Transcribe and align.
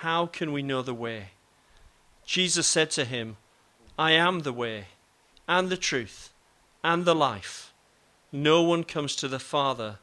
How 0.00 0.24
can 0.24 0.52
we 0.52 0.62
know 0.62 0.80
the 0.80 0.94
way? 0.94 1.32
Jesus 2.24 2.66
said 2.66 2.90
to 2.92 3.04
him, 3.04 3.36
I 3.98 4.12
am 4.12 4.40
the 4.40 4.52
way, 4.52 4.86
and 5.46 5.68
the 5.68 5.76
truth, 5.76 6.32
and 6.82 7.04
the 7.04 7.14
life. 7.14 7.74
No 8.32 8.62
one 8.62 8.82
comes 8.82 9.14
to 9.16 9.28
the 9.28 9.38
Father 9.38 9.98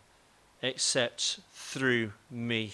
except 0.61 1.39
through 1.51 2.11
me. 2.29 2.73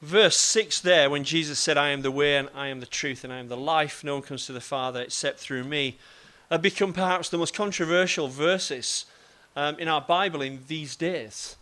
Verse 0.00 0.36
6 0.36 0.80
there, 0.82 1.10
when 1.10 1.24
Jesus 1.24 1.58
said, 1.58 1.76
I 1.76 1.88
am 1.88 2.02
the 2.02 2.12
way, 2.12 2.36
and 2.36 2.50
I 2.54 2.68
am 2.68 2.78
the 2.78 2.86
truth, 2.86 3.24
and 3.24 3.32
I 3.32 3.40
am 3.40 3.48
the 3.48 3.56
life, 3.56 4.04
no 4.04 4.14
one 4.14 4.22
comes 4.22 4.46
to 4.46 4.52
the 4.52 4.60
Father 4.60 5.02
except 5.02 5.40
through 5.40 5.64
me, 5.64 5.98
have 6.52 6.62
become 6.62 6.92
perhaps 6.92 7.28
the 7.28 7.38
most 7.38 7.52
controversial 7.52 8.28
verses 8.28 9.06
um, 9.56 9.76
in 9.80 9.88
our 9.88 10.00
Bible 10.00 10.40
in 10.40 10.60
these 10.68 10.94
days 10.94 11.56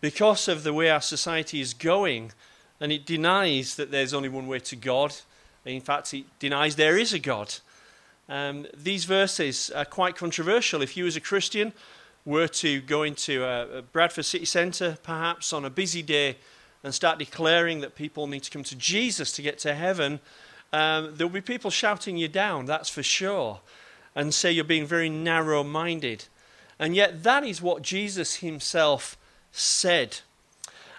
because 0.00 0.48
of 0.48 0.62
the 0.62 0.72
way 0.72 0.90
our 0.90 1.00
society 1.00 1.60
is 1.60 1.74
going, 1.74 2.32
and 2.80 2.92
it 2.92 3.06
denies 3.06 3.76
that 3.76 3.90
there's 3.90 4.14
only 4.14 4.28
one 4.28 4.46
way 4.46 4.58
to 4.60 4.76
God. 4.76 5.14
In 5.64 5.80
fact, 5.80 6.12
it 6.12 6.24
denies 6.38 6.76
there 6.76 6.98
is 6.98 7.12
a 7.12 7.18
God. 7.18 7.54
Um, 8.28 8.66
these 8.76 9.04
verses 9.04 9.70
are 9.70 9.84
quite 9.84 10.16
controversial. 10.16 10.82
If 10.82 10.96
you, 10.96 11.06
as 11.06 11.16
a 11.16 11.20
Christian, 11.20 11.72
were 12.24 12.48
to 12.48 12.80
go 12.80 13.02
into 13.02 13.44
a, 13.44 13.78
a 13.78 13.82
Bradford 13.82 14.24
city 14.24 14.44
centre, 14.44 14.98
perhaps 15.02 15.52
on 15.52 15.64
a 15.64 15.70
busy 15.70 16.02
day, 16.02 16.36
and 16.82 16.94
start 16.94 17.18
declaring 17.18 17.80
that 17.80 17.94
people 17.94 18.26
need 18.26 18.42
to 18.42 18.50
come 18.50 18.64
to 18.64 18.76
Jesus 18.76 19.32
to 19.32 19.42
get 19.42 19.58
to 19.60 19.74
heaven, 19.74 20.20
um, 20.72 21.14
there'll 21.14 21.32
be 21.32 21.40
people 21.40 21.70
shouting 21.70 22.16
you 22.16 22.28
down, 22.28 22.66
that's 22.66 22.90
for 22.90 23.02
sure, 23.02 23.60
and 24.14 24.34
say 24.34 24.50
you're 24.50 24.64
being 24.64 24.86
very 24.86 25.08
narrow 25.08 25.62
minded. 25.62 26.26
And 26.78 26.94
yet, 26.94 27.22
that 27.22 27.44
is 27.44 27.62
what 27.62 27.82
Jesus 27.82 28.36
himself 28.36 29.16
said. 29.54 30.18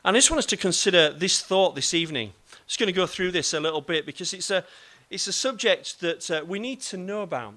And 0.03 0.15
I 0.15 0.19
just 0.19 0.31
want 0.31 0.39
us 0.39 0.45
to 0.47 0.57
consider 0.57 1.11
this 1.11 1.41
thought 1.41 1.75
this 1.75 1.93
evening. 1.93 2.29
I'm 2.53 2.59
just 2.67 2.79
going 2.79 2.87
to 2.87 2.93
go 2.93 3.05
through 3.05 3.31
this 3.31 3.53
a 3.53 3.59
little 3.59 3.81
bit 3.81 4.05
because 4.05 4.33
it's 4.33 4.49
a, 4.49 4.63
it's 5.09 5.27
a 5.27 5.33
subject 5.33 5.99
that 5.99 6.31
uh, 6.31 6.45
we 6.47 6.57
need 6.57 6.79
to 6.81 6.97
know 6.97 7.21
about. 7.21 7.55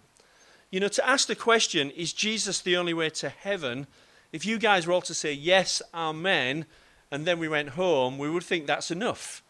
You 0.71 0.81
know, 0.81 0.89
to 0.89 1.09
ask 1.09 1.29
the 1.29 1.37
question, 1.37 1.91
is 1.93 2.13
Jesus 2.13 2.61
the 2.61 2.77
only 2.77 2.93
way 2.93 3.11
to 3.11 3.29
heaven? 3.29 3.87
If 4.33 4.45
you 4.45 4.59
guys 4.59 4.87
were 4.87 4.93
all 4.93 5.01
to 5.03 5.15
say 5.15 5.33
yes, 5.33 5.81
amen, 5.95 6.67
and 7.11 7.25
then 7.25 7.39
we 7.39 7.49
went 7.49 7.71
home, 7.71 8.19
we 8.19 8.29
would 8.29 8.43
think 8.43 8.67
that's 8.67 8.91
enough. 8.91 9.43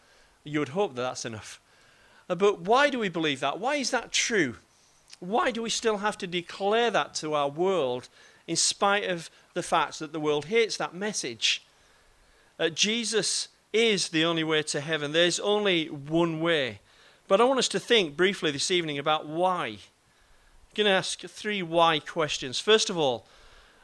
You 0.43 0.59
would 0.59 0.69
hope 0.69 0.95
that 0.95 1.01
that's 1.01 1.25
enough. 1.25 1.59
Uh, 2.29 2.35
but 2.35 2.61
why 2.61 2.89
do 2.89 2.99
we 2.99 3.09
believe 3.09 3.39
that? 3.39 3.59
Why 3.59 3.75
is 3.75 3.91
that 3.91 4.11
true? 4.11 4.57
Why 5.19 5.51
do 5.51 5.61
we 5.61 5.69
still 5.69 5.97
have 5.97 6.17
to 6.19 6.27
declare 6.27 6.91
that 6.91 7.15
to 7.15 7.33
our 7.33 7.49
world 7.49 8.07
in 8.49 8.55
spite 8.55 9.07
of 9.07 9.29
the 9.53 9.61
fact 9.61 9.99
that 9.99 10.11
the 10.11 10.19
world 10.19 10.45
hates 10.45 10.75
that 10.77 10.95
message. 10.95 11.63
Uh, 12.57 12.67
Jesus 12.67 13.49
is 13.71 14.09
the 14.09 14.25
only 14.25 14.43
way 14.43 14.63
to 14.63 14.81
heaven. 14.81 15.11
There's 15.11 15.39
only 15.39 15.85
one 15.85 16.41
way. 16.41 16.79
But 17.27 17.39
I 17.39 17.43
want 17.43 17.59
us 17.59 17.67
to 17.67 17.79
think 17.79 18.17
briefly 18.17 18.49
this 18.49 18.71
evening 18.71 18.97
about 18.97 19.27
why. 19.27 19.67
I'm 19.67 19.77
going 20.73 20.85
to 20.85 20.91
ask 20.91 21.19
three 21.21 21.61
why 21.61 21.99
questions. 21.99 22.59
First 22.59 22.89
of 22.89 22.97
all, 22.97 23.27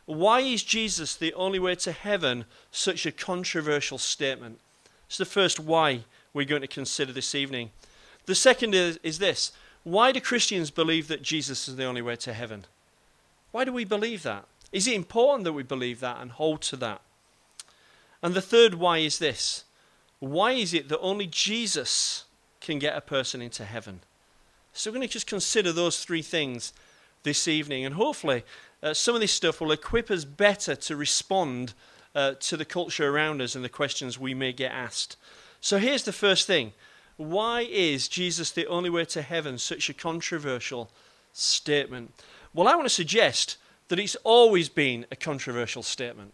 why 0.08 0.40
is 0.40 0.64
Jesus 0.64 1.16
the 1.16 1.34
only 1.36 1.60
way 1.60 1.76
to 1.76 1.92
heaven 1.92 2.46
such 2.72 3.06
a 3.06 3.12
controversial 3.12 4.00
statement? 4.00 4.60
It's 5.06 5.20
the 5.20 5.26
first 5.26 5.60
why 5.60 6.06
we're 6.34 6.46
going 6.46 6.62
to 6.62 6.68
consider 6.68 7.14
this 7.14 7.36
evening. 7.36 7.70
The 8.26 8.34
second 8.34 8.74
is, 8.74 9.00
is 9.04 9.20
this 9.20 9.52
why 9.84 10.12
do 10.12 10.20
Christians 10.20 10.72
believe 10.72 11.08
that 11.10 11.22
Jesus 11.22 11.68
is 11.68 11.76
the 11.76 11.86
only 11.86 12.02
way 12.02 12.16
to 12.16 12.34
heaven? 12.34 12.66
Why 13.52 13.64
do 13.64 13.72
we 13.72 13.86
believe 13.86 14.24
that? 14.24 14.46
Is 14.72 14.88
it 14.88 14.94
important 14.94 15.44
that 15.46 15.54
we 15.54 15.64
believe 15.64 16.00
that 16.00 16.20
and 16.20 16.32
hold 16.32 16.62
to 16.64 16.76
that? 16.78 17.02
And 18.22 18.34
the 18.34 18.42
third 18.42 18.76
why 18.76 19.00
is 19.00 19.20
this 19.20 19.66
why 20.20 20.54
is 20.54 20.74
it 20.74 20.90
that 20.90 21.00
only 21.00 21.28
Jesus 21.28 22.24
can 22.62 22.80
get 22.80 22.98
a 22.98 23.02
person 23.02 23.42
into 23.42 23.66
heaven? 23.66 24.02
So 24.74 24.90
we're 24.90 24.96
going 24.96 25.08
to 25.08 25.14
just 25.14 25.28
consider 25.28 25.72
those 25.72 26.04
three 26.04 26.22
things 26.22 26.74
this 27.24 27.48
evening, 27.48 27.86
and 27.86 27.96
hopefully, 27.96 28.44
uh, 28.82 28.94
some 28.94 29.16
of 29.16 29.22
this 29.22 29.32
stuff 29.32 29.60
will 29.60 29.72
equip 29.72 30.10
us 30.10 30.26
better 30.26 30.76
to 30.76 30.96
respond 30.96 31.74
uh, 32.14 32.34
to 32.40 32.58
the 32.58 32.66
culture 32.66 33.10
around 33.10 33.42
us 33.42 33.56
and 33.56 33.64
the 33.64 33.70
questions 33.70 34.18
we 34.18 34.34
may 34.34 34.54
get 34.54 34.72
asked. 34.72 35.18
So 35.60 35.78
here's 35.78 36.04
the 36.04 36.14
first 36.14 36.48
thing 36.48 36.74
why 37.18 37.62
is 37.62 38.08
Jesus 38.08 38.52
the 38.52 38.68
only 38.68 38.90
way 38.90 39.06
to 39.06 39.22
heaven 39.22 39.58
such 39.58 39.90
a 39.90 39.94
controversial 39.94 40.90
statement? 41.34 42.14
Well, 42.54 42.68
I 42.68 42.76
want 42.76 42.86
to 42.86 42.94
suggest 42.94 43.58
that 43.88 44.00
it's 44.00 44.16
always 44.24 44.70
been 44.70 45.06
a 45.12 45.16
controversial 45.16 45.84
statement. 45.84 46.34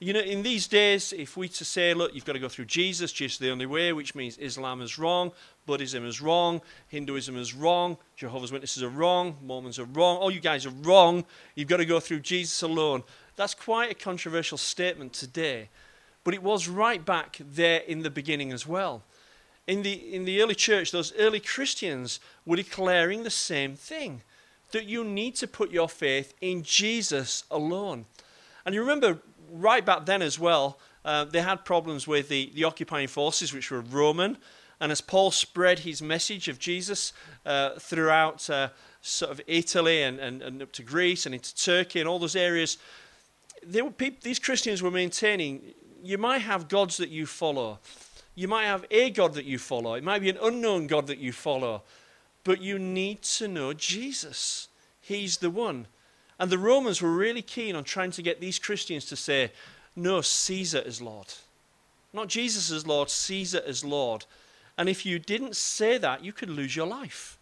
You 0.00 0.12
know, 0.12 0.20
in 0.20 0.42
these 0.42 0.66
days, 0.66 1.14
if 1.16 1.36
we 1.36 1.48
to 1.48 1.64
say, 1.64 1.94
look, 1.94 2.14
you've 2.14 2.24
got 2.24 2.32
to 2.32 2.38
go 2.38 2.48
through 2.48 2.66
Jesus, 2.66 3.12
Jesus 3.12 3.36
is 3.36 3.38
the 3.38 3.50
only 3.50 3.64
way, 3.64 3.92
which 3.92 4.14
means 4.14 4.36
Islam 4.38 4.82
is 4.82 4.98
wrong, 4.98 5.32
Buddhism 5.66 6.04
is 6.04 6.20
wrong, 6.20 6.60
Hinduism 6.88 7.36
is 7.36 7.54
wrong, 7.54 7.96
Jehovah's 8.16 8.52
Witnesses 8.52 8.82
are 8.82 8.88
wrong, 8.88 9.36
Mormons 9.42 9.78
are 9.78 9.84
wrong, 9.86 10.18
all 10.18 10.30
you 10.30 10.40
guys 10.40 10.66
are 10.66 10.74
wrong, 10.82 11.24
you've 11.54 11.68
got 11.68 11.78
to 11.78 11.86
go 11.86 12.00
through 12.00 12.20
Jesus 12.20 12.60
alone. 12.62 13.02
That's 13.36 13.54
quite 13.54 13.90
a 13.90 13.94
controversial 13.94 14.58
statement 14.58 15.12
today. 15.12 15.70
But 16.24 16.34
it 16.34 16.42
was 16.42 16.68
right 16.68 17.04
back 17.04 17.38
there 17.40 17.80
in 17.80 18.02
the 18.02 18.10
beginning 18.10 18.52
as 18.52 18.66
well. 18.66 19.02
In 19.66 19.82
the, 19.82 19.92
in 19.92 20.24
the 20.24 20.42
early 20.42 20.54
church, 20.54 20.90
those 20.90 21.14
early 21.18 21.40
Christians 21.40 22.20
were 22.44 22.56
declaring 22.56 23.22
the 23.22 23.30
same 23.30 23.76
thing 23.76 24.22
that 24.74 24.84
you 24.84 25.02
need 25.02 25.34
to 25.36 25.46
put 25.46 25.70
your 25.70 25.88
faith 25.88 26.34
in 26.40 26.62
Jesus 26.62 27.44
alone. 27.50 28.04
And 28.66 28.74
you 28.74 28.80
remember 28.82 29.20
right 29.50 29.84
back 29.84 30.04
then 30.04 30.20
as 30.20 30.38
well, 30.38 30.78
uh, 31.04 31.24
they 31.24 31.42
had 31.42 31.64
problems 31.64 32.06
with 32.06 32.28
the, 32.28 32.50
the 32.54 32.64
occupying 32.64 33.08
forces, 33.08 33.52
which 33.52 33.70
were 33.70 33.80
Roman. 33.80 34.36
And 34.80 34.90
as 34.90 35.00
Paul 35.00 35.30
spread 35.30 35.80
his 35.80 36.02
message 36.02 36.48
of 36.48 36.58
Jesus 36.58 37.12
uh, 37.46 37.78
throughout 37.78 38.48
uh, 38.50 38.68
sort 39.00 39.30
of 39.30 39.40
Italy 39.46 40.02
and, 40.02 40.18
and, 40.18 40.42
and 40.42 40.62
up 40.62 40.72
to 40.72 40.82
Greece 40.82 41.26
and 41.26 41.34
into 41.34 41.54
Turkey 41.54 42.00
and 42.00 42.08
all 42.08 42.18
those 42.18 42.36
areas, 42.36 42.78
were 43.66 43.92
these 44.22 44.38
Christians 44.38 44.82
were 44.82 44.90
maintaining 44.90 45.74
you 46.02 46.18
might 46.18 46.42
have 46.42 46.68
gods 46.68 46.98
that 46.98 47.08
you 47.08 47.24
follow. 47.24 47.78
You 48.34 48.48
might 48.48 48.66
have 48.66 48.84
a 48.90 49.10
God 49.10 49.34
that 49.34 49.46
you 49.46 49.58
follow. 49.58 49.94
It 49.94 50.04
might 50.04 50.20
be 50.20 50.28
an 50.28 50.38
unknown 50.42 50.86
God 50.86 51.06
that 51.06 51.18
you 51.18 51.32
follow. 51.32 51.82
But 52.44 52.60
you 52.60 52.78
need 52.78 53.22
to 53.22 53.48
know 53.48 53.72
Jesus. 53.72 54.68
He's 55.00 55.38
the 55.38 55.50
one. 55.50 55.86
And 56.38 56.50
the 56.50 56.58
Romans 56.58 57.00
were 57.00 57.12
really 57.12 57.42
keen 57.42 57.74
on 57.74 57.84
trying 57.84 58.10
to 58.12 58.22
get 58.22 58.40
these 58.40 58.58
Christians 58.58 59.06
to 59.06 59.16
say, 59.16 59.52
no, 59.96 60.20
Caesar 60.20 60.80
is 60.80 61.00
Lord. 61.00 61.26
Not 62.12 62.28
Jesus 62.28 62.70
is 62.70 62.86
Lord, 62.86 63.10
Caesar 63.10 63.60
is 63.60 63.84
Lord. 63.84 64.24
And 64.76 64.88
if 64.88 65.06
you 65.06 65.18
didn't 65.18 65.56
say 65.56 65.98
that, 65.98 66.24
you 66.24 66.32
could 66.32 66.50
lose 66.50 66.74
your 66.74 66.86
life. 66.86 67.38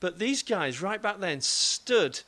But 0.00 0.18
these 0.18 0.42
guys, 0.42 0.82
right 0.82 1.00
back 1.00 1.18
then, 1.18 1.40
stood 1.40 2.20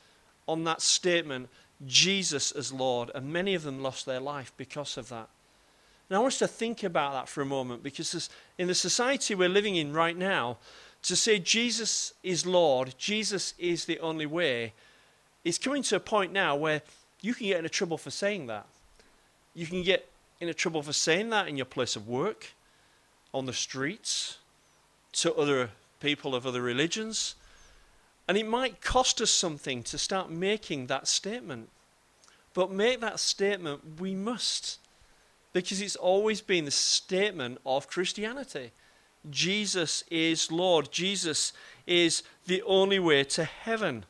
on 0.47 0.65
that 0.65 0.81
statement, 0.81 1.49
Jesus 1.87 2.51
as 2.53 2.73
Lord. 2.73 3.11
And 3.15 3.33
many 3.33 3.55
of 3.55 3.63
them 3.63 3.83
lost 3.83 4.07
their 4.07 4.21
life 4.21 4.53
because 4.57 4.97
of 4.97 5.11
that. 5.11 5.29
And 6.09 6.17
I 6.17 6.21
want 6.21 6.33
us 6.33 6.39
to 6.39 6.49
think 6.49 6.83
about 6.83 7.13
that 7.13 7.29
for 7.29 7.43
a 7.43 7.47
moment 7.47 7.83
because 7.83 8.31
in 8.57 8.67
the 8.67 8.75
society 8.75 9.35
we're 9.35 9.51
living 9.51 9.77
in 9.77 9.93
right 9.93 10.17
now, 10.17 10.57
to 11.03 11.17
say 11.17 11.39
Jesus 11.39 12.13
is 12.23 12.45
Lord, 12.45 12.95
Jesus 12.99 13.55
is 13.59 13.85
the 13.85 13.99
only 14.01 14.27
way, 14.27 14.73
is 15.45 15.59
coming 15.59 15.83
to 15.85 15.97
a 15.97 16.01
point 16.01 16.33
now 16.33 16.57
where 16.57 16.83
you 17.21 17.35
can 17.35 17.47
get 17.47 17.59
into 17.59 17.69
trouble 17.69 17.99
for 17.99 18.11
saying 18.11 18.47
that. 18.47 18.67
You 19.55 19.67
can 19.67 19.83
get 19.83 20.09
into 20.41 20.55
trouble 20.55 20.83
for 20.83 20.93
saying 20.93 21.31
that 21.31 21.49
in 21.49 21.57
your 21.57 21.67
place 21.67 21.97
of 21.97 22.09
work, 22.09 22.53
on 23.33 23.47
the 23.47 23.53
streets, 23.53 24.39
to 25.13 25.35
other 25.35 25.71
people 26.01 26.35
of 26.35 26.47
other 26.47 26.63
religions. 26.63 27.35
And 28.29 28.37
it 28.37 28.47
might 28.47 28.81
cost 28.81 29.21
us 29.21 29.31
something 29.31 29.83
to 29.85 29.99
start 29.99 30.31
making 30.31 30.87
that 30.87 31.09
statement. 31.09 31.71
But 32.55 32.71
make 32.71 33.01
that 33.01 33.21
statement, 33.21 34.01
we 34.01 34.15
must. 34.15 34.79
Because 35.53 35.81
it's 35.81 35.97
always 35.97 36.41
been 36.41 36.65
the 36.67 36.71
statement 36.71 37.59
of 37.65 37.89
Christianity. 37.89 38.73
Jesus 39.31 40.05
is 40.11 40.51
Lord. 40.51 40.91
Jesus 40.93 41.53
is 41.87 42.23
the 42.47 42.63
only 42.63 42.99
way 42.99 43.25
to 43.25 43.45
heaven. 43.45 44.05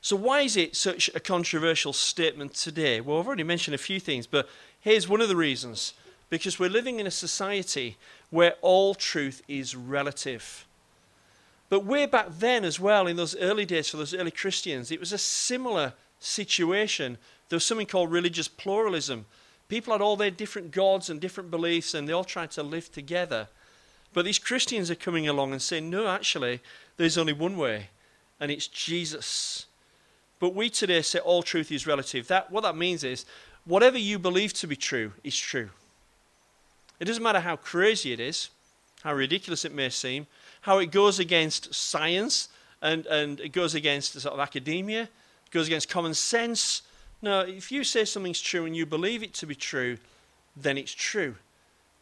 So, 0.00 0.16
why 0.16 0.42
is 0.42 0.56
it 0.56 0.76
such 0.76 1.08
a 1.14 1.20
controversial 1.20 1.92
statement 1.92 2.54
today? 2.54 3.00
Well, 3.00 3.18
I've 3.18 3.26
already 3.26 3.42
mentioned 3.42 3.74
a 3.74 3.78
few 3.78 3.98
things, 3.98 4.26
but 4.26 4.48
here's 4.80 5.08
one 5.08 5.22
of 5.22 5.28
the 5.28 5.36
reasons 5.36 5.94
because 6.28 6.58
we're 6.58 6.68
living 6.68 7.00
in 7.00 7.06
a 7.06 7.10
society 7.10 7.96
where 8.30 8.54
all 8.60 8.94
truth 8.94 9.42
is 9.48 9.76
relative. 9.76 10.66
But 11.68 11.84
way 11.84 12.06
back 12.06 12.26
then, 12.38 12.64
as 12.64 12.78
well, 12.78 13.06
in 13.06 13.16
those 13.16 13.36
early 13.36 13.64
days 13.64 13.88
for 13.88 13.96
those 13.96 14.14
early 14.14 14.30
Christians, 14.30 14.90
it 14.90 15.00
was 15.00 15.12
a 15.12 15.18
similar 15.18 15.94
situation. 16.18 17.16
There 17.48 17.56
was 17.56 17.64
something 17.64 17.86
called 17.86 18.12
religious 18.12 18.48
pluralism. 18.48 19.26
People 19.68 19.92
had 19.92 20.02
all 20.02 20.16
their 20.16 20.30
different 20.30 20.70
gods 20.70 21.08
and 21.10 21.20
different 21.20 21.50
beliefs, 21.50 21.94
and 21.94 22.08
they 22.08 22.12
all 22.12 22.24
tried 22.24 22.50
to 22.52 22.62
live 22.62 22.92
together. 22.92 23.48
But 24.12 24.24
these 24.24 24.38
Christians 24.38 24.90
are 24.90 24.94
coming 24.94 25.26
along 25.28 25.52
and 25.52 25.60
saying, 25.60 25.90
no, 25.90 26.06
actually, 26.06 26.60
there's 26.96 27.18
only 27.18 27.32
one 27.32 27.56
way, 27.56 27.88
and 28.38 28.50
it's 28.50 28.68
Jesus. 28.68 29.66
But 30.38 30.54
we 30.54 30.70
today 30.70 31.02
say 31.02 31.18
all 31.18 31.42
truth 31.42 31.72
is 31.72 31.86
relative. 31.86 32.28
That, 32.28 32.50
what 32.50 32.62
that 32.62 32.76
means 32.76 33.02
is, 33.02 33.24
whatever 33.64 33.98
you 33.98 34.18
believe 34.18 34.52
to 34.54 34.66
be 34.66 34.76
true 34.76 35.12
is 35.24 35.36
true. 35.36 35.70
It 37.00 37.06
doesn't 37.06 37.22
matter 37.22 37.40
how 37.40 37.56
crazy 37.56 38.12
it 38.12 38.20
is, 38.20 38.50
how 39.02 39.14
ridiculous 39.14 39.64
it 39.64 39.74
may 39.74 39.88
seem, 39.88 40.26
how 40.62 40.78
it 40.78 40.90
goes 40.90 41.18
against 41.18 41.74
science 41.74 42.48
and, 42.80 43.06
and 43.06 43.40
it 43.40 43.52
goes 43.52 43.74
against 43.74 44.20
sort 44.20 44.34
of 44.34 44.40
academia, 44.40 45.02
it 45.02 45.50
goes 45.50 45.66
against 45.66 45.88
common 45.88 46.14
sense. 46.14 46.82
No, 47.24 47.40
if 47.40 47.72
you 47.72 47.84
say 47.84 48.04
something's 48.04 48.42
true 48.42 48.66
and 48.66 48.76
you 48.76 48.84
believe 48.84 49.22
it 49.22 49.32
to 49.34 49.46
be 49.46 49.54
true, 49.54 49.96
then 50.54 50.76
it's 50.76 50.92
true. 50.92 51.36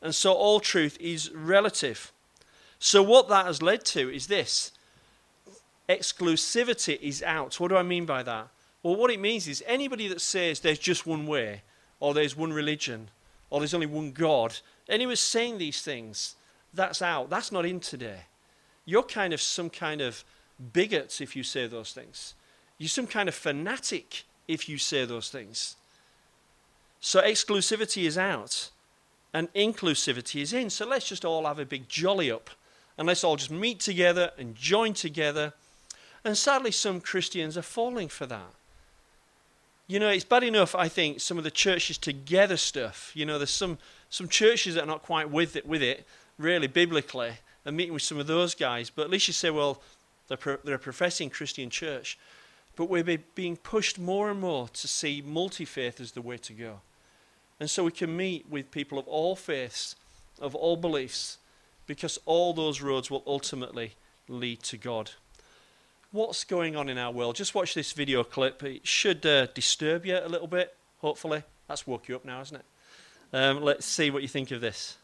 And 0.00 0.12
so 0.12 0.32
all 0.32 0.58
truth 0.58 0.98
is 1.00 1.30
relative. 1.30 2.10
So 2.80 3.04
what 3.04 3.28
that 3.28 3.46
has 3.46 3.62
led 3.62 3.84
to 3.84 4.12
is 4.12 4.26
this 4.26 4.72
exclusivity 5.88 7.00
is 7.00 7.22
out. 7.22 7.60
What 7.60 7.68
do 7.68 7.76
I 7.76 7.84
mean 7.84 8.04
by 8.04 8.24
that? 8.24 8.48
Well, 8.82 8.96
what 8.96 9.12
it 9.12 9.20
means 9.20 9.46
is 9.46 9.62
anybody 9.64 10.08
that 10.08 10.20
says 10.20 10.58
there's 10.58 10.80
just 10.80 11.06
one 11.06 11.24
way, 11.24 11.62
or 12.00 12.14
there's 12.14 12.36
one 12.36 12.52
religion, 12.52 13.08
or 13.48 13.60
there's 13.60 13.74
only 13.74 13.86
one 13.86 14.10
God, 14.10 14.56
anyone 14.88 15.14
saying 15.14 15.58
these 15.58 15.82
things, 15.82 16.34
that's 16.74 17.00
out. 17.00 17.30
That's 17.30 17.52
not 17.52 17.64
in 17.64 17.78
today. 17.78 18.22
You're 18.86 19.04
kind 19.04 19.32
of 19.32 19.40
some 19.40 19.70
kind 19.70 20.00
of 20.00 20.24
bigot 20.72 21.20
if 21.20 21.36
you 21.36 21.44
say 21.44 21.68
those 21.68 21.92
things. 21.92 22.34
You're 22.76 22.88
some 22.88 23.06
kind 23.06 23.28
of 23.28 23.36
fanatic 23.36 24.24
if 24.48 24.68
you 24.68 24.78
say 24.78 25.04
those 25.04 25.30
things. 25.30 25.76
So 27.00 27.20
exclusivity 27.20 28.04
is 28.04 28.16
out 28.16 28.70
and 29.34 29.52
inclusivity 29.54 30.42
is 30.42 30.52
in. 30.52 30.70
So 30.70 30.86
let's 30.86 31.08
just 31.08 31.24
all 31.24 31.46
have 31.46 31.58
a 31.58 31.64
big 31.64 31.88
jolly 31.88 32.30
up 32.30 32.50
and 32.96 33.08
let's 33.08 33.24
all 33.24 33.36
just 33.36 33.50
meet 33.50 33.80
together 33.80 34.30
and 34.38 34.54
join 34.54 34.94
together. 34.94 35.52
And 36.24 36.36
sadly, 36.36 36.70
some 36.70 37.00
Christians 37.00 37.56
are 37.58 37.62
falling 37.62 38.08
for 38.08 38.26
that. 38.26 38.54
You 39.88 39.98
know, 39.98 40.08
it's 40.08 40.24
bad 40.24 40.44
enough, 40.44 40.74
I 40.74 40.88
think, 40.88 41.20
some 41.20 41.38
of 41.38 41.44
the 41.44 41.50
churches 41.50 41.98
together 41.98 42.56
stuff. 42.56 43.10
You 43.14 43.26
know, 43.26 43.38
there's 43.38 43.50
some, 43.50 43.78
some 44.10 44.28
churches 44.28 44.74
that 44.76 44.84
are 44.84 44.86
not 44.86 45.02
quite 45.02 45.28
with 45.30 45.56
it, 45.56 45.66
with 45.66 45.82
it, 45.82 46.06
really, 46.38 46.68
biblically, 46.68 47.32
and 47.64 47.76
meeting 47.76 47.92
with 47.92 48.02
some 48.02 48.18
of 48.18 48.26
those 48.26 48.54
guys. 48.54 48.90
But 48.90 49.02
at 49.02 49.10
least 49.10 49.26
you 49.26 49.34
say, 49.34 49.50
well, 49.50 49.82
they're, 50.28 50.36
pro- 50.36 50.58
they're 50.62 50.76
a 50.76 50.78
professing 50.78 51.30
Christian 51.30 51.68
church. 51.68 52.18
But 52.76 52.88
we're 52.88 53.18
being 53.34 53.56
pushed 53.56 53.98
more 53.98 54.30
and 54.30 54.40
more 54.40 54.68
to 54.68 54.88
see 54.88 55.22
multi 55.24 55.64
faith 55.64 56.00
as 56.00 56.12
the 56.12 56.22
way 56.22 56.38
to 56.38 56.52
go. 56.52 56.80
And 57.60 57.68
so 57.70 57.84
we 57.84 57.92
can 57.92 58.16
meet 58.16 58.48
with 58.48 58.70
people 58.70 58.98
of 58.98 59.06
all 59.06 59.36
faiths, 59.36 59.94
of 60.40 60.54
all 60.54 60.76
beliefs, 60.76 61.38
because 61.86 62.18
all 62.24 62.54
those 62.54 62.80
roads 62.80 63.10
will 63.10 63.22
ultimately 63.26 63.92
lead 64.28 64.62
to 64.64 64.76
God. 64.76 65.10
What's 66.10 66.44
going 66.44 66.76
on 66.76 66.88
in 66.88 66.98
our 66.98 67.10
world? 67.10 67.36
Just 67.36 67.54
watch 67.54 67.74
this 67.74 67.92
video 67.92 68.24
clip. 68.24 68.62
It 68.62 68.86
should 68.86 69.24
uh, 69.24 69.46
disturb 69.46 70.04
you 70.04 70.18
a 70.18 70.28
little 70.28 70.46
bit, 70.46 70.74
hopefully. 70.98 71.42
That's 71.68 71.86
woke 71.86 72.08
you 72.08 72.16
up 72.16 72.24
now, 72.24 72.40
isn't 72.40 72.56
it? 72.56 72.64
Um, 73.32 73.62
let's 73.62 73.86
see 73.86 74.10
what 74.10 74.22
you 74.22 74.28
think 74.28 74.50
of 74.50 74.60
this. 74.60 74.96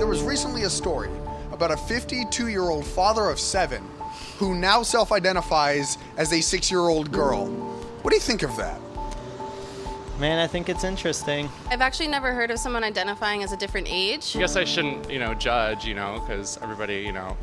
There 0.00 0.06
was 0.06 0.22
recently 0.22 0.62
a 0.62 0.70
story 0.70 1.10
about 1.52 1.70
a 1.70 1.76
52 1.76 2.48
year 2.48 2.62
old 2.62 2.86
father 2.86 3.28
of 3.28 3.38
seven 3.38 3.86
who 4.38 4.54
now 4.54 4.82
self 4.82 5.12
identifies 5.12 5.98
as 6.16 6.32
a 6.32 6.40
six 6.40 6.70
year 6.70 6.80
old 6.80 7.12
girl. 7.12 7.48
What 8.00 8.10
do 8.10 8.16
you 8.16 8.22
think 8.22 8.42
of 8.42 8.56
that? 8.56 8.80
Man, 10.18 10.38
I 10.38 10.46
think 10.46 10.70
it's 10.70 10.84
interesting. 10.84 11.50
I've 11.68 11.82
actually 11.82 12.08
never 12.08 12.32
heard 12.32 12.50
of 12.50 12.58
someone 12.58 12.82
identifying 12.82 13.42
as 13.42 13.52
a 13.52 13.58
different 13.58 13.88
age. 13.90 14.34
I 14.34 14.38
guess 14.38 14.56
I 14.56 14.64
shouldn't, 14.64 15.10
you 15.10 15.18
know, 15.18 15.34
judge, 15.34 15.84
you 15.84 15.94
know, 15.94 16.24
because 16.26 16.56
everybody, 16.62 17.00
you 17.00 17.12
know, 17.12 17.36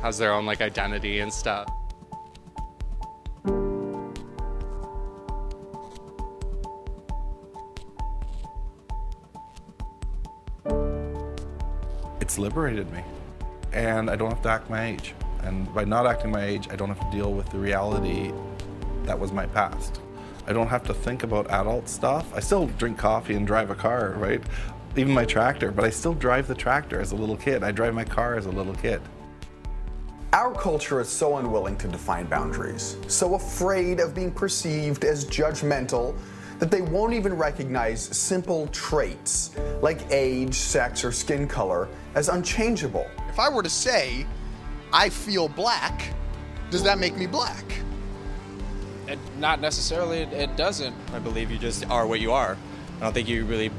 has 0.00 0.16
their 0.16 0.32
own 0.32 0.46
like 0.46 0.60
identity 0.60 1.18
and 1.18 1.32
stuff. 1.32 1.68
It's 12.30 12.38
liberated 12.38 12.88
me, 12.92 13.02
and 13.72 14.08
I 14.08 14.14
don't 14.14 14.30
have 14.30 14.40
to 14.42 14.48
act 14.50 14.70
my 14.70 14.86
age. 14.86 15.14
And 15.42 15.74
by 15.74 15.84
not 15.84 16.06
acting 16.06 16.30
my 16.30 16.44
age, 16.44 16.68
I 16.70 16.76
don't 16.76 16.88
have 16.88 17.10
to 17.10 17.10
deal 17.10 17.32
with 17.32 17.50
the 17.50 17.58
reality 17.58 18.32
that 19.02 19.18
was 19.18 19.32
my 19.32 19.46
past. 19.46 20.00
I 20.46 20.52
don't 20.52 20.68
have 20.68 20.84
to 20.84 20.94
think 20.94 21.24
about 21.24 21.50
adult 21.50 21.88
stuff. 21.88 22.32
I 22.32 22.38
still 22.38 22.68
drink 22.78 22.98
coffee 22.98 23.34
and 23.34 23.44
drive 23.44 23.70
a 23.70 23.74
car, 23.74 24.14
right? 24.16 24.40
Even 24.94 25.12
my 25.12 25.24
tractor, 25.24 25.72
but 25.72 25.84
I 25.84 25.90
still 25.90 26.14
drive 26.14 26.46
the 26.46 26.54
tractor 26.54 27.00
as 27.00 27.10
a 27.10 27.16
little 27.16 27.36
kid. 27.36 27.64
I 27.64 27.72
drive 27.72 27.94
my 27.94 28.04
car 28.04 28.36
as 28.36 28.46
a 28.46 28.50
little 28.52 28.76
kid. 28.76 29.02
Our 30.32 30.54
culture 30.54 31.00
is 31.00 31.08
so 31.08 31.38
unwilling 31.38 31.76
to 31.78 31.88
define 31.88 32.26
boundaries, 32.26 32.96
so 33.08 33.34
afraid 33.34 33.98
of 33.98 34.14
being 34.14 34.30
perceived 34.30 35.04
as 35.04 35.24
judgmental 35.24 36.16
that 36.60 36.70
they 36.70 36.82
won't 36.82 37.14
even 37.14 37.36
recognize 37.36 38.00
simple 38.02 38.68
traits 38.68 39.56
like 39.80 40.00
age, 40.10 40.54
sex, 40.54 41.04
or 41.04 41.10
skin 41.10 41.48
color 41.48 41.88
as 42.14 42.28
unchangeable. 42.28 43.06
If 43.28 43.38
I 43.38 43.48
were 43.48 43.62
to 43.62 43.70
say, 43.70 44.26
I 44.92 45.08
feel 45.08 45.48
black, 45.48 46.12
does 46.70 46.82
that 46.82 46.98
make 46.98 47.16
me 47.16 47.26
black? 47.26 47.64
It, 49.08 49.18
not 49.38 49.60
necessarily, 49.60 50.18
it, 50.18 50.32
it 50.32 50.56
doesn't. 50.56 50.94
I 51.14 51.18
believe 51.18 51.50
you 51.50 51.58
just 51.58 51.88
are 51.88 52.06
what 52.06 52.20
you 52.20 52.30
are. 52.30 52.56
I 52.98 53.00
don't 53.00 53.14
think 53.14 53.28
you 53.28 53.46
really 53.46 53.70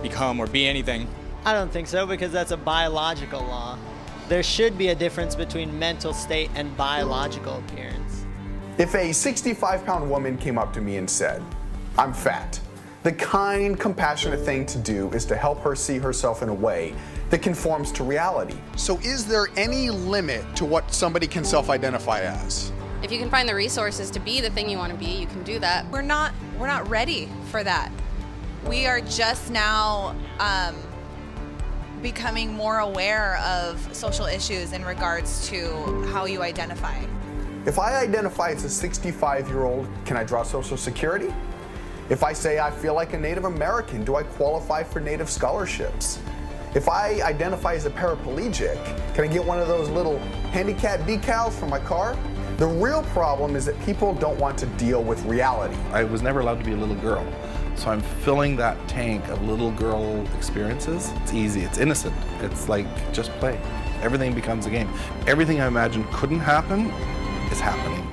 become 0.00 0.38
or 0.38 0.46
be 0.46 0.66
anything. 0.66 1.08
I 1.44 1.52
don't 1.52 1.72
think 1.72 1.88
so 1.88 2.06
because 2.06 2.30
that's 2.30 2.52
a 2.52 2.56
biological 2.56 3.40
law. 3.40 3.76
There 4.28 4.44
should 4.44 4.78
be 4.78 4.88
a 4.88 4.94
difference 4.94 5.34
between 5.34 5.76
mental 5.76 6.14
state 6.14 6.50
and 6.54 6.74
biological 6.76 7.58
appearance. 7.58 8.24
If 8.78 8.94
a 8.94 9.12
65 9.12 9.84
pound 9.84 10.08
woman 10.08 10.38
came 10.38 10.56
up 10.56 10.72
to 10.74 10.80
me 10.80 10.98
and 10.98 11.10
said, 11.10 11.42
I'm 11.98 12.12
fat, 12.12 12.60
the 13.02 13.10
kind, 13.10 13.78
compassionate 13.78 14.38
thing 14.38 14.64
to 14.66 14.78
do 14.78 15.10
is 15.10 15.24
to 15.24 15.34
help 15.34 15.58
her 15.62 15.74
see 15.74 15.98
herself 15.98 16.42
in 16.42 16.48
a 16.48 16.54
way 16.54 16.94
that 17.30 17.42
conforms 17.42 17.90
to 17.92 18.04
reality. 18.04 18.54
So, 18.76 18.98
is 19.00 19.26
there 19.26 19.48
any 19.56 19.90
limit 19.90 20.44
to 20.56 20.64
what 20.64 20.94
somebody 20.94 21.26
can 21.26 21.42
self 21.42 21.68
identify 21.70 22.20
as? 22.20 22.70
If 23.02 23.10
you 23.10 23.18
can 23.18 23.28
find 23.28 23.48
the 23.48 23.54
resources 23.54 24.12
to 24.12 24.20
be 24.20 24.40
the 24.40 24.50
thing 24.50 24.70
you 24.70 24.78
want 24.78 24.92
to 24.92 24.98
be, 24.98 25.10
you 25.10 25.26
can 25.26 25.42
do 25.42 25.58
that. 25.58 25.90
We're 25.90 26.02
not 26.02 26.32
we're 26.56 26.68
not 26.68 26.88
ready 26.88 27.28
for 27.50 27.64
that. 27.64 27.90
We 28.68 28.86
are 28.86 29.00
just 29.00 29.50
now 29.50 30.14
um, 30.38 30.76
becoming 32.00 32.52
more 32.52 32.78
aware 32.78 33.38
of 33.38 33.92
social 33.92 34.26
issues 34.26 34.72
in 34.72 34.84
regards 34.84 35.48
to 35.48 36.04
how 36.12 36.26
you 36.26 36.42
identify. 36.42 37.04
If 37.66 37.80
I 37.80 37.96
identify 37.96 38.50
as 38.50 38.62
a 38.62 38.70
65 38.70 39.48
year 39.48 39.64
old, 39.64 39.88
can 40.04 40.16
I 40.16 40.22
draw 40.22 40.44
Social 40.44 40.76
Security? 40.76 41.34
If 42.10 42.24
I 42.24 42.32
say 42.32 42.58
I 42.58 42.70
feel 42.70 42.94
like 42.94 43.12
a 43.12 43.18
Native 43.18 43.44
American, 43.44 44.02
do 44.02 44.16
I 44.16 44.22
qualify 44.22 44.82
for 44.82 44.98
Native 44.98 45.28
scholarships? 45.28 46.18
If 46.74 46.88
I 46.88 47.20
identify 47.20 47.74
as 47.74 47.84
a 47.84 47.90
paraplegic, 47.90 48.82
can 49.14 49.24
I 49.24 49.26
get 49.26 49.44
one 49.44 49.58
of 49.58 49.68
those 49.68 49.90
little 49.90 50.18
handicap 50.50 51.00
decals 51.00 51.52
for 51.52 51.66
my 51.66 51.78
car? 51.78 52.16
The 52.56 52.66
real 52.66 53.02
problem 53.04 53.56
is 53.56 53.66
that 53.66 53.78
people 53.82 54.14
don't 54.14 54.38
want 54.38 54.58
to 54.60 54.66
deal 54.78 55.02
with 55.02 55.22
reality. 55.26 55.76
I 55.92 56.02
was 56.02 56.22
never 56.22 56.40
allowed 56.40 56.60
to 56.60 56.64
be 56.64 56.72
a 56.72 56.76
little 56.76 56.96
girl. 56.96 57.26
So 57.74 57.90
I'm 57.90 58.00
filling 58.00 58.56
that 58.56 58.76
tank 58.88 59.28
of 59.28 59.42
little 59.42 59.70
girl 59.72 60.26
experiences. 60.34 61.12
It's 61.22 61.34
easy, 61.34 61.60
it's 61.60 61.76
innocent. 61.76 62.14
It's 62.40 62.70
like 62.70 62.86
just 63.12 63.30
play. 63.32 63.60
Everything 64.00 64.34
becomes 64.34 64.64
a 64.64 64.70
game. 64.70 64.88
Everything 65.26 65.60
I 65.60 65.66
imagined 65.66 66.06
couldn't 66.10 66.40
happen 66.40 66.86
is 67.52 67.60
happening. 67.60 68.07